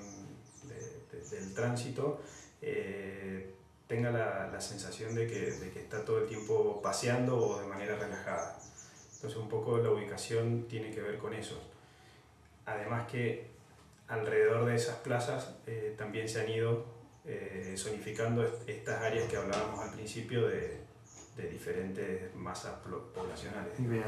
de, 0.63 1.17
de, 1.17 1.29
del 1.29 1.53
tránsito, 1.53 2.21
eh, 2.61 3.53
tenga 3.87 4.11
la, 4.11 4.49
la 4.51 4.61
sensación 4.61 5.15
de 5.15 5.27
que, 5.27 5.51
de 5.51 5.71
que, 5.71 5.79
está 5.79 6.05
todo 6.05 6.19
el 6.19 6.27
tiempo 6.27 6.79
paseando 6.81 7.37
o 7.37 7.59
de 7.59 7.67
manera 7.67 7.95
relajada. 7.95 8.59
Entonces 9.15 9.37
un 9.37 9.49
poco 9.49 9.77
la 9.79 9.91
ubicación 9.91 10.67
tiene 10.67 10.91
que 10.91 11.01
ver 11.01 11.17
con 11.17 11.33
eso. 11.33 11.59
Además 12.65 13.07
que 13.09 13.47
alrededor 14.07 14.65
de 14.65 14.75
esas 14.75 14.97
plazas 14.97 15.55
eh, 15.65 15.95
también 15.97 16.29
se 16.29 16.41
han 16.41 16.49
ido 16.49 16.85
eh, 17.25 17.75
zonificando 17.77 18.43
estas 18.67 19.01
áreas 19.01 19.27
que 19.29 19.37
hablábamos 19.37 19.79
al 19.79 19.91
principio 19.91 20.47
de, 20.47 20.88
de 21.41 21.49
diferentes 21.49 22.35
masas 22.35 22.73
poblacionales. 23.13 23.73
Bien. 23.77 24.03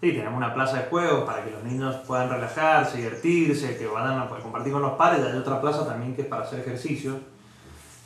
Sí, 0.00 0.12
tenemos 0.12 0.36
una 0.36 0.52
plaza 0.52 0.78
de 0.78 0.82
juegos 0.88 1.24
para 1.24 1.44
que 1.44 1.52
los 1.52 1.62
niños 1.62 1.94
puedan 2.06 2.28
relajarse, 2.28 2.98
divertirse, 2.98 3.76
que 3.76 3.86
vayan 3.86 4.18
a 4.18 4.28
compartir 4.28 4.72
con 4.72 4.82
los 4.82 4.92
padres. 4.94 5.24
Hay 5.24 5.38
otra 5.38 5.60
plaza 5.60 5.86
también 5.86 6.16
que 6.16 6.22
es 6.22 6.28
para 6.28 6.42
hacer 6.42 6.60
ejercicio. 6.60 7.20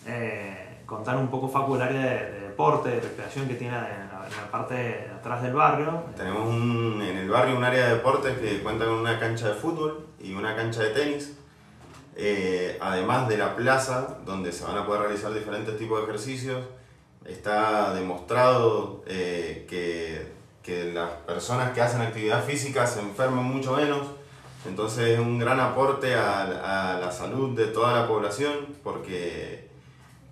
Eh, 0.07 0.83
contar 0.85 1.17
un 1.17 1.29
poco, 1.29 1.49
Facu, 1.49 1.75
el 1.75 1.83
área 1.83 2.03
de, 2.03 2.41
deporte, 2.41 2.91
de 2.91 3.01
recreación 3.01 3.49
que 3.49 3.55
tiene 3.55 3.77
en 3.77 4.09
la, 4.11 4.51
parte 4.51 4.75
de 4.75 5.11
atrás 5.11 5.43
del 5.43 5.55
barrio. 5.55 6.05
Tenemos 6.15 6.55
en 6.55 7.17
el 7.17 7.31
barrio 7.31 7.57
un 7.57 7.65
área 7.65 7.87
de 7.87 7.95
deportes 7.95 8.39
que 8.39 8.63
cuenta 8.63 8.85
con 8.85 8.95
una 8.95 9.19
cancha 9.19 9.49
de 9.49 9.55
fútbol 9.55 10.07
y 10.21 10.35
una 10.35 10.55
cancha 10.55 10.83
de 10.83 10.91
tenis. 10.91 11.39
Eh, 12.15 12.79
además 12.81 13.29
de 13.29 13.39
la 13.39 13.57
plaza, 13.57 14.19
donde 14.25 14.53
se 14.53 14.65
van 14.65 14.77
a 14.77 14.87
poder 14.87 15.03
realizar 15.03 15.33
diferentes 15.33 15.79
tipos 15.79 15.99
de 15.99 16.05
ejercicios, 16.05 16.63
está 17.29 17.95
demostrado 17.95 19.03
eh, 19.07 19.67
que, 19.69 20.33
que, 20.63 20.93
las 20.93 21.11
personas 21.27 21.73
que 21.73 21.81
hacen 21.81 22.01
actividad 22.01 22.45
física 22.45 22.87
se 22.87 23.01
enferman 23.01 23.45
mucho 23.45 23.77
menos, 23.77 24.09
entonces 24.67 25.11
es 25.11 25.19
un 25.19 25.39
gran 25.39 25.61
aporte 25.61 26.15
a, 26.15 26.95
a 26.95 27.01
la 27.01 27.13
salud 27.13 27.57
de 27.57 27.67
toda 27.67 27.93
la 28.01 28.09
población, 28.09 28.67
porque, 28.83 29.69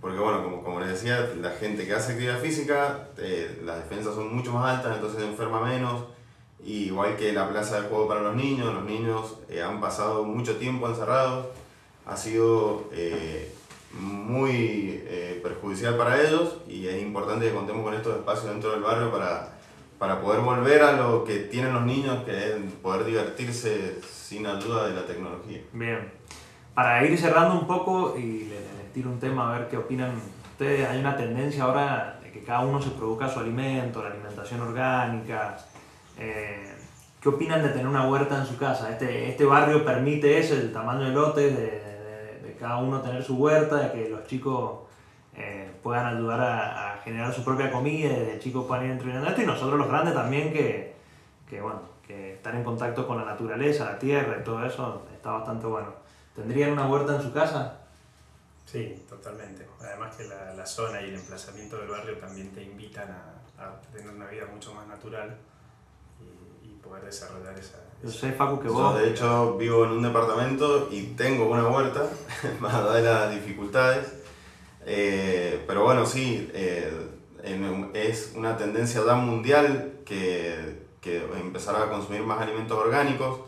porque 0.00 0.18
bueno, 0.18 0.42
como, 0.42 0.62
como 0.62 0.80
les 0.80 0.88
decía, 0.90 1.30
la 1.40 1.50
gente 1.50 1.86
que 1.86 1.94
hace 1.94 2.12
actividad 2.12 2.40
física, 2.40 3.08
eh, 3.18 3.60
las 3.64 3.76
defensas 3.76 4.14
son 4.14 4.34
mucho 4.34 4.52
más 4.52 4.76
altas, 4.76 4.96
entonces 4.96 5.20
se 5.20 5.28
enferma 5.28 5.60
menos, 5.60 6.04
igual 6.64 7.16
que 7.16 7.32
la 7.32 7.48
plaza 7.48 7.80
de 7.80 7.88
juego 7.88 8.08
para 8.08 8.22
los 8.22 8.34
niños, 8.34 8.72
los 8.72 8.84
niños 8.84 9.36
han 9.64 9.80
pasado 9.80 10.24
mucho 10.24 10.56
tiempo 10.56 10.88
encerrados, 10.88 11.46
ha 12.06 12.16
sido 12.16 12.84
eh, 12.92 13.52
muy 13.98 15.02
eh, 15.06 15.40
perjudicial 15.42 15.96
para 15.96 16.20
ellos 16.20 16.58
y 16.68 16.86
es 16.86 17.00
importante 17.02 17.46
que 17.46 17.54
contemos 17.54 17.84
con 17.84 17.94
estos 17.94 18.16
espacios 18.16 18.46
dentro 18.46 18.72
del 18.72 18.82
barrio 18.82 19.10
para, 19.10 19.54
para 19.98 20.20
poder 20.20 20.40
volver 20.40 20.82
a 20.82 20.92
lo 20.92 21.24
que 21.24 21.40
tienen 21.40 21.72
los 21.72 21.84
niños, 21.84 22.24
que 22.24 22.32
es 22.32 22.54
poder 22.82 23.04
divertirse 23.04 24.00
sin 24.02 24.46
ayuda 24.46 24.88
de 24.88 24.94
la 24.94 25.06
tecnología. 25.06 25.60
Bien, 25.72 26.12
para 26.74 27.04
ir 27.04 27.16
cerrando 27.18 27.58
un 27.58 27.66
poco 27.66 28.16
y 28.18 28.44
les, 28.44 28.74
tiro 28.92 29.10
un 29.10 29.18
tema 29.18 29.52
a 29.52 29.58
ver 29.58 29.68
qué 29.68 29.76
opinan 29.76 30.12
ustedes, 30.52 30.88
hay 30.88 31.00
una 31.00 31.16
tendencia 31.16 31.64
ahora 31.64 32.20
de 32.22 32.30
que 32.30 32.44
cada 32.44 32.60
uno 32.60 32.80
se 32.80 32.90
produzca 32.90 33.28
su 33.28 33.40
alimento, 33.40 34.02
la 34.02 34.10
alimentación 34.10 34.60
orgánica. 34.60 35.56
Eh, 36.16 36.72
¿Qué 37.20 37.28
opinan 37.28 37.62
de 37.62 37.70
tener 37.70 37.88
una 37.88 38.06
huerta 38.08 38.38
en 38.38 38.46
su 38.46 38.56
casa? 38.56 38.90
Este, 38.90 39.30
este 39.30 39.44
barrio 39.44 39.84
permite 39.84 40.38
eso, 40.38 40.54
el 40.54 40.72
tamaño 40.72 41.06
de 41.06 41.10
lotes, 41.10 41.56
cada 42.64 42.78
uno 42.78 43.02
tener 43.02 43.22
su 43.22 43.36
huerta, 43.36 43.76
de 43.76 43.92
que 43.92 44.08
los 44.08 44.26
chicos 44.26 44.78
eh, 45.34 45.70
puedan 45.82 46.06
ayudar 46.06 46.40
a, 46.40 46.98
generar 47.04 47.30
su 47.30 47.44
propia 47.44 47.70
comida, 47.70 48.08
desde 48.08 48.38
chicos 48.38 48.64
puedan 48.64 48.86
ir 48.86 48.92
entrenando 48.92 49.28
esto, 49.28 49.42
y 49.42 49.46
nosotros 49.46 49.78
los 49.78 49.86
grandes 49.86 50.14
también 50.14 50.50
que, 50.50 50.94
que, 51.46 51.60
bueno, 51.60 51.82
que 52.06 52.32
estar 52.36 52.54
en 52.54 52.64
contacto 52.64 53.06
con 53.06 53.18
la 53.18 53.26
naturaleza, 53.26 53.84
la 53.84 53.98
tierra 53.98 54.38
y 54.40 54.44
todo 54.44 54.64
eso 54.64 55.02
está 55.12 55.32
bastante 55.32 55.66
bueno. 55.66 55.92
¿Tendrían 56.34 56.72
una 56.72 56.86
huerta 56.88 57.16
en 57.16 57.22
su 57.22 57.34
casa? 57.34 57.80
Sí, 58.64 59.04
totalmente. 59.06 59.66
Además 59.82 60.16
que 60.16 60.24
la, 60.24 60.66
zona 60.66 61.02
y 61.02 61.10
el 61.10 61.16
emplazamiento 61.16 61.76
del 61.76 61.88
barrio 61.88 62.16
también 62.16 62.50
te 62.54 62.62
invitan 62.62 63.10
a, 63.10 63.78
tener 63.92 64.08
una 64.08 64.26
vida 64.28 64.46
mucho 64.50 64.72
más 64.72 64.86
natural 64.86 65.36
y, 65.36 65.36
y 65.36 65.53
poder 66.94 67.04
desarrollar 67.06 67.58
esa, 67.58 67.84
yo 68.02 68.10
sé, 68.10 68.32
Facu, 68.32 68.60
que 68.60 68.68
vos... 68.68 68.94
Yo, 68.94 69.00
de 69.00 69.10
hecho, 69.10 69.56
vivo 69.56 69.84
en 69.86 69.92
un 69.92 70.02
departamento 70.02 70.88
y 70.90 71.14
tengo 71.16 71.48
una 71.48 71.66
huerta, 71.68 72.06
más 72.60 72.74
allá 72.74 72.92
de 72.92 73.02
las 73.02 73.30
dificultades. 73.30 74.12
Eh, 74.84 75.64
pero 75.66 75.84
bueno, 75.84 76.04
sí, 76.04 76.50
eh, 76.52 76.92
es 77.94 78.34
una 78.36 78.58
tendencia 78.58 79.00
ya 79.06 79.14
mundial 79.14 80.00
que, 80.04 80.82
que 81.00 81.24
empezar 81.40 81.76
a 81.76 81.88
consumir 81.88 82.22
más 82.22 82.42
alimentos 82.42 82.76
orgánicos. 82.76 83.40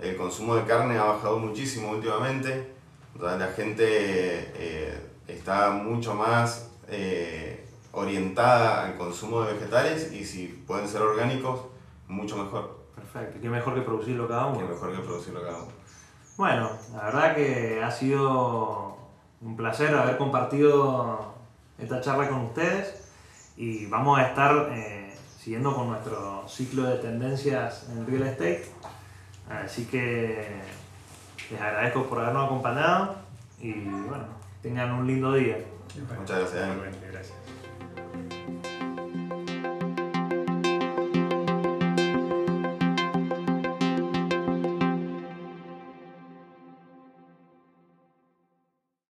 El 0.00 0.16
consumo 0.16 0.54
de 0.54 0.62
carne 0.64 0.96
ha 0.96 1.04
bajado 1.04 1.38
muchísimo 1.40 1.90
últimamente. 1.90 2.68
la 3.18 3.48
gente 3.48 3.84
eh, 3.84 4.96
está 5.26 5.70
mucho 5.70 6.14
más 6.14 6.70
orientada 7.90 8.86
al 8.86 8.96
consumo 8.96 9.42
de 9.42 9.54
vegetales 9.54 10.12
y 10.12 10.24
si 10.24 10.46
pueden 10.46 10.86
ser 10.86 11.02
orgánicos, 11.02 11.62
mucho 12.06 12.36
mejor. 12.36 12.77
Perfecto, 12.98 13.38
qué 13.40 13.48
mejor 13.48 13.74
que 13.74 13.82
producirlo 13.82 14.28
cada 14.28 14.46
uno. 14.46 14.58
Qué 14.58 14.64
mejor 14.64 14.96
que 14.96 15.02
producirlo 15.02 15.42
cada 15.42 15.58
uno. 15.58 15.72
Bueno, 16.36 16.70
la 16.94 17.04
verdad 17.04 17.34
que 17.34 17.82
ha 17.82 17.90
sido 17.90 18.96
un 19.40 19.56
placer 19.56 19.94
haber 19.94 20.16
compartido 20.16 21.34
esta 21.78 22.00
charla 22.00 22.28
con 22.28 22.46
ustedes 22.46 23.08
y 23.56 23.86
vamos 23.86 24.18
a 24.18 24.28
estar 24.28 24.68
eh, 24.72 25.16
siguiendo 25.38 25.74
con 25.74 25.88
nuestro 25.88 26.44
ciclo 26.48 26.84
de 26.84 26.98
tendencias 26.98 27.88
en 27.90 28.06
real 28.06 28.22
estate. 28.24 28.70
Así 29.48 29.86
que 29.86 30.60
les 31.50 31.60
agradezco 31.60 32.04
por 32.04 32.20
habernos 32.20 32.46
acompañado 32.46 33.16
y 33.60 33.72
bueno, 33.72 34.24
tengan 34.62 34.92
un 34.92 35.06
lindo 35.06 35.32
día. 35.32 35.58
Muchas 36.18 36.38
gracias. 36.38 36.68
gracias. 37.10 37.37